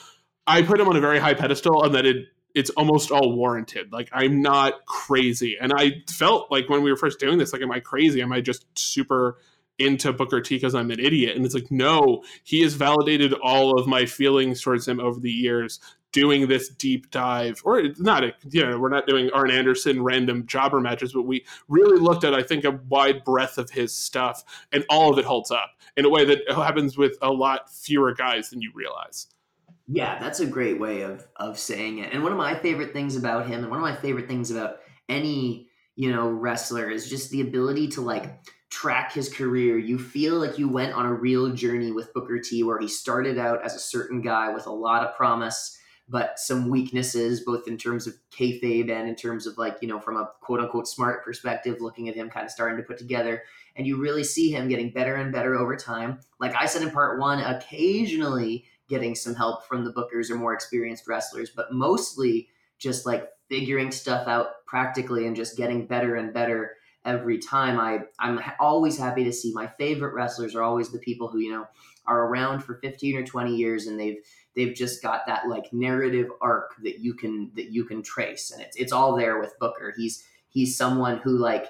[0.46, 3.92] I put him on a very high pedestal, and that it it's almost all warranted.
[3.92, 7.62] Like I'm not crazy, and I felt like when we were first doing this, like,
[7.62, 8.22] am I crazy?
[8.22, 9.38] Am I just super
[9.78, 11.36] into Booker T because I'm an idiot?
[11.36, 15.32] And it's like, no, he has validated all of my feelings towards him over the
[15.32, 15.80] years.
[16.14, 20.00] Doing this deep dive, or it's not, a, you know, we're not doing Arn Anderson
[20.00, 23.92] random jobber matches, but we really looked at, I think, a wide breadth of his
[23.92, 27.68] stuff, and all of it holds up in a way that happens with a lot
[27.68, 29.26] fewer guys than you realize.
[29.88, 32.12] Yeah, that's a great way of of saying it.
[32.12, 34.76] And one of my favorite things about him, and one of my favorite things about
[35.08, 39.78] any you know wrestler, is just the ability to like track his career.
[39.78, 43.36] You feel like you went on a real journey with Booker T, where he started
[43.36, 45.78] out as a certain guy with a lot of promise,
[46.08, 49.98] but some weaknesses, both in terms of kayfabe and in terms of like you know
[49.98, 53.42] from a quote unquote smart perspective, looking at him kind of starting to put together.
[53.76, 56.20] And you really see him getting better and better over time.
[56.38, 60.52] Like I said in part one, occasionally getting some help from the bookers or more
[60.52, 62.48] experienced wrestlers, but mostly
[62.78, 67.78] just like figuring stuff out practically and just getting better and better every time.
[67.78, 71.52] I I'm always happy to see my favorite wrestlers are always the people who you
[71.52, 71.66] know
[72.06, 74.18] are around for 15 or 20 years and they've
[74.54, 78.62] they've just got that like narrative arc that you can that you can trace and
[78.62, 79.94] it's it's all there with Booker.
[79.96, 81.66] He's he's someone who like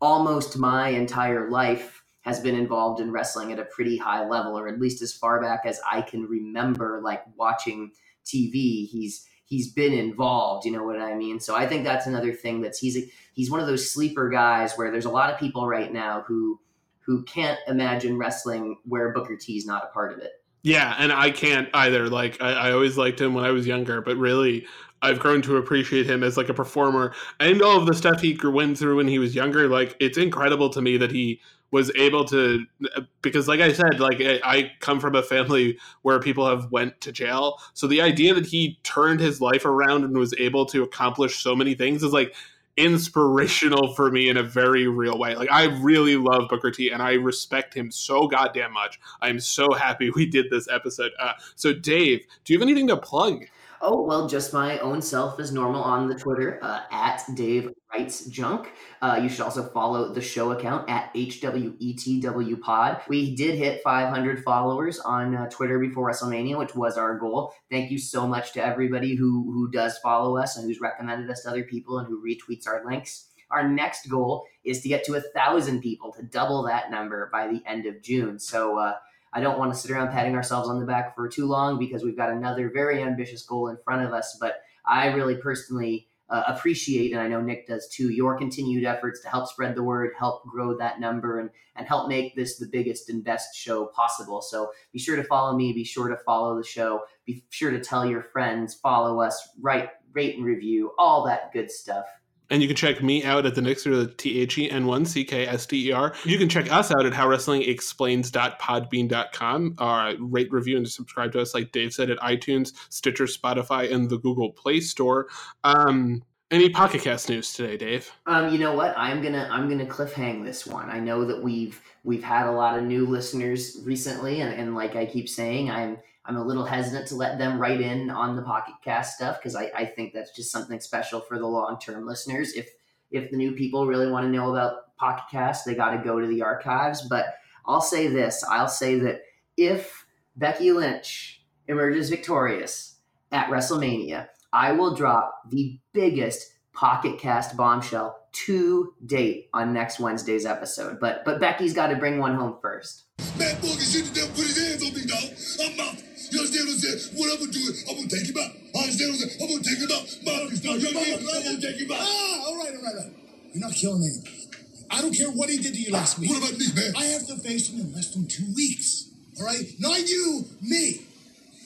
[0.00, 4.66] almost my entire life has been involved in wrestling at a pretty high level, or
[4.66, 7.92] at least as far back as I can remember, like watching
[8.24, 8.88] TV.
[8.88, 10.64] He's he's been involved.
[10.64, 11.38] You know what I mean?
[11.38, 14.74] So I think that's another thing that's he's a, he's one of those sleeper guys
[14.74, 16.58] where there's a lot of people right now who
[17.06, 20.32] who can't imagine wrestling where Booker T is not a part of it.
[20.62, 22.08] Yeah, and I can't either.
[22.08, 24.66] Like I, I always liked him when I was younger, but really
[25.02, 28.38] I've grown to appreciate him as like a performer and all of the stuff he
[28.42, 29.68] went through when he was younger.
[29.68, 31.40] Like it's incredible to me that he
[31.70, 32.64] was able to
[32.96, 37.00] uh, because like i said like i come from a family where people have went
[37.00, 40.84] to jail so the idea that he turned his life around and was able to
[40.84, 42.32] accomplish so many things is like
[42.76, 45.34] inspirational for me in a very real way.
[45.34, 48.98] Like i really love booker t and i respect him so goddamn much.
[49.20, 51.12] I'm so happy we did this episode.
[51.20, 53.44] Uh, so dave do you have anything to plug
[53.86, 58.24] Oh, well, just my own self is normal on the Twitter uh, at Dave Writes
[58.24, 58.72] Junk.
[59.02, 63.02] Uh, you should also follow the show account at HWETW Pod.
[63.08, 67.52] We did hit 500 followers on uh, Twitter before WrestleMania, which was our goal.
[67.70, 71.42] Thank you so much to everybody who, who does follow us and who's recommended us
[71.42, 73.26] to other people and who retweets our links.
[73.50, 77.48] Our next goal is to get to a thousand people to double that number by
[77.48, 78.38] the end of June.
[78.38, 78.94] So, uh,
[79.34, 82.04] I don't want to sit around patting ourselves on the back for too long because
[82.04, 84.36] we've got another very ambitious goal in front of us.
[84.40, 89.20] But I really personally uh, appreciate, and I know Nick does too, your continued efforts
[89.22, 92.66] to help spread the word, help grow that number, and and help make this the
[92.66, 94.40] biggest and best show possible.
[94.40, 95.72] So be sure to follow me.
[95.72, 97.02] Be sure to follow the show.
[97.26, 98.74] Be sure to tell your friends.
[98.74, 99.48] Follow us.
[99.60, 100.92] Write, rate, and review.
[100.98, 102.04] All that good stuff.
[102.50, 105.06] And you can check me out at the Nixer, the T H E N 1
[105.06, 106.12] C K S D E R.
[106.24, 109.74] You can check us out at howwrestlingexplains.podbean.com.
[109.78, 114.10] Uh, rate, review, and subscribe to us, like Dave said, at iTunes, Stitcher, Spotify, and
[114.10, 115.26] the Google Play Store.
[115.64, 118.10] Um, any Pocket Cast news today, Dave?
[118.26, 118.94] Um, you know what?
[118.96, 120.90] I'm gonna I'm gonna cliffhang this one.
[120.90, 124.94] I know that we've we've had a lot of new listeners recently, and, and like
[124.94, 128.42] I keep saying, I'm I'm a little hesitant to let them write in on the
[128.42, 132.06] Pocket Cast stuff because I, I think that's just something special for the long term
[132.06, 132.54] listeners.
[132.54, 132.70] If
[133.10, 136.20] if the new people really want to know about Pocket Cast, they got to go
[136.20, 137.06] to the archives.
[137.08, 137.26] But
[137.66, 139.20] I'll say this: I'll say that
[139.56, 140.06] if
[140.36, 142.96] Becky Lynch emerges victorious
[143.30, 150.46] at WrestleMania, I will drop the biggest Pocket Cast bombshell to date on next Wednesday's
[150.46, 150.98] episode.
[151.00, 153.04] But but Becky's got to bring one home first.
[153.18, 155.30] Have put his hands on me, dog.
[155.60, 156.03] I'm out.
[156.44, 157.16] You understand what I'm saying?
[157.16, 158.52] What I'm gonna do is I'm gonna take him out.
[158.52, 159.40] I understand what I'm saying?
[159.40, 160.04] I'm gonna take him out.
[160.24, 161.98] Marcus, no, you're I'm gonna take him out.
[162.04, 163.12] Ah, all right, all right, all right.
[163.54, 164.44] You're not killing anybody.
[164.90, 166.28] I don't care what he did to you last week.
[166.28, 166.92] What about me, man?
[166.96, 169.08] I have to face him in less than two weeks.
[169.40, 169.64] All right?
[169.80, 171.00] Not you, me.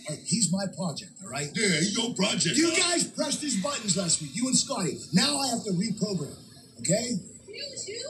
[0.09, 1.50] All right, he's my project, all right?
[1.55, 2.56] Yeah, he's your project.
[2.56, 2.92] You huh?
[2.92, 4.96] guys pressed his buttons last week, you and Scotty.
[5.12, 6.38] Now I have to reprogram,
[6.80, 7.18] okay?
[7.48, 8.09] You too?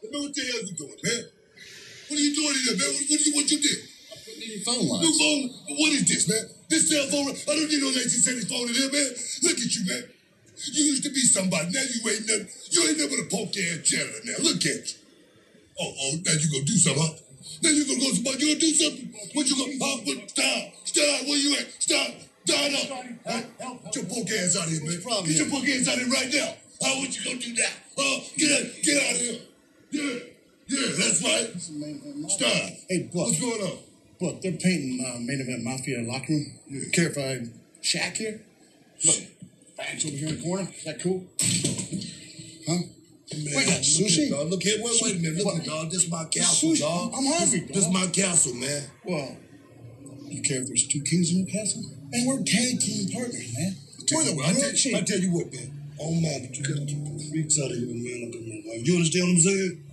[0.00, 1.24] What the hell are you doing, man?
[2.08, 2.94] What are you doing in there, man?
[2.94, 3.87] What, what, do you, what you did?
[4.38, 5.02] New phone lines.
[5.02, 5.42] New phone?
[5.78, 6.44] What is this, man?
[6.68, 7.28] This cell phone?
[7.28, 9.10] I don't need no 1970 phone in here, man.
[9.42, 10.04] Look at you, man.
[10.72, 11.70] You used to be somebody.
[11.70, 12.48] Now you ain't nothing.
[12.70, 14.38] You ain't never a poke ass janitor now.
[14.42, 14.98] Look at you.
[15.80, 17.14] Oh, oh, now you gonna do something, huh?
[17.62, 19.14] Then you gonna go to you gonna do something?
[19.34, 20.74] What you gonna pop with stop?
[20.84, 21.70] Stop, where you at?
[21.78, 22.10] Stop,
[22.44, 22.86] stand up.
[23.26, 23.74] Huh?
[23.84, 24.98] Get your poke ass out of here, man.
[25.24, 26.50] Get your poke ass out of here right now.
[26.82, 27.74] How what you gonna do now?
[27.96, 28.20] Huh?
[28.36, 29.40] Get out, get out of here.
[29.90, 30.18] Yeah,
[30.66, 31.50] yeah, that's right.
[32.30, 32.50] Stop.
[32.90, 33.26] Hey, Buck.
[33.26, 33.78] What's going on?
[34.20, 36.46] Buck, they're painting uh, main event mafia locker room.
[36.68, 36.80] Yeah.
[36.92, 37.46] Care if I
[37.82, 38.40] shack here?
[39.04, 39.16] Look,
[39.76, 40.68] bags over here in the corner.
[40.76, 41.24] Is that cool?
[42.66, 42.82] Huh?
[43.30, 44.26] Man, Wait, look sushi?
[44.26, 44.48] here, dog.
[44.50, 45.36] Look here, wait, wait a minute.
[45.38, 45.62] Look What?
[45.62, 45.90] here, dog.
[45.90, 46.80] This is my castle, Sushi?
[46.80, 47.12] dog.
[47.14, 48.82] I'm hungry, This, this is my castle, man.
[49.04, 49.36] Well,
[50.26, 51.84] you care if there's two kings in your castle?
[52.12, 53.76] And we're tag team partners, man.
[54.06, 54.96] Tell We're you the what, I tell, real.
[54.96, 55.68] I tell you what, man.
[56.00, 58.32] Oh, mama, you gotta keep the freaks out of here, man.
[58.32, 58.80] Look man.
[58.84, 59.84] You understand what I'm saying?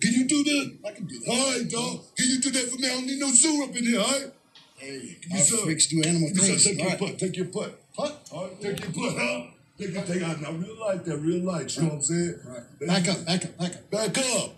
[0.00, 0.78] Can you do that?
[0.88, 1.28] I can do that.
[1.30, 2.00] All right, dog.
[2.16, 2.88] Can you do that for me?
[2.88, 4.32] I don't need no zoo up in here, all right?
[4.76, 5.58] Hey, Give me some.
[5.64, 6.64] freaks do animal Give things.
[6.64, 6.98] Take your All right.
[6.98, 7.18] putt.
[7.18, 7.78] Take your putt.
[7.94, 8.28] Putt?
[8.32, 9.42] All right, take your putt, huh?
[9.78, 10.52] Take your, take out now.
[10.52, 11.76] Real light that, real light.
[11.76, 12.34] You know what I'm saying?
[12.46, 12.88] Right.
[12.88, 13.90] Back up, back up, back up.
[13.90, 14.50] Back up.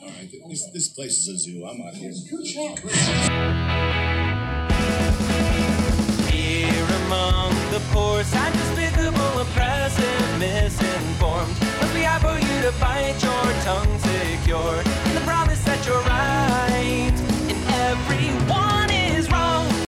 [0.00, 1.66] All right, this, this place is a zoo.
[1.66, 2.12] I'm out here.
[2.12, 2.38] Here
[7.08, 8.22] among the poor.
[8.22, 11.54] Sad, despicable, oppressive, misinformed.
[11.80, 14.76] Must be high for you to bite your tongue secure.
[15.08, 17.16] In the promise that you're right
[17.48, 17.58] in
[17.88, 18.67] everyone.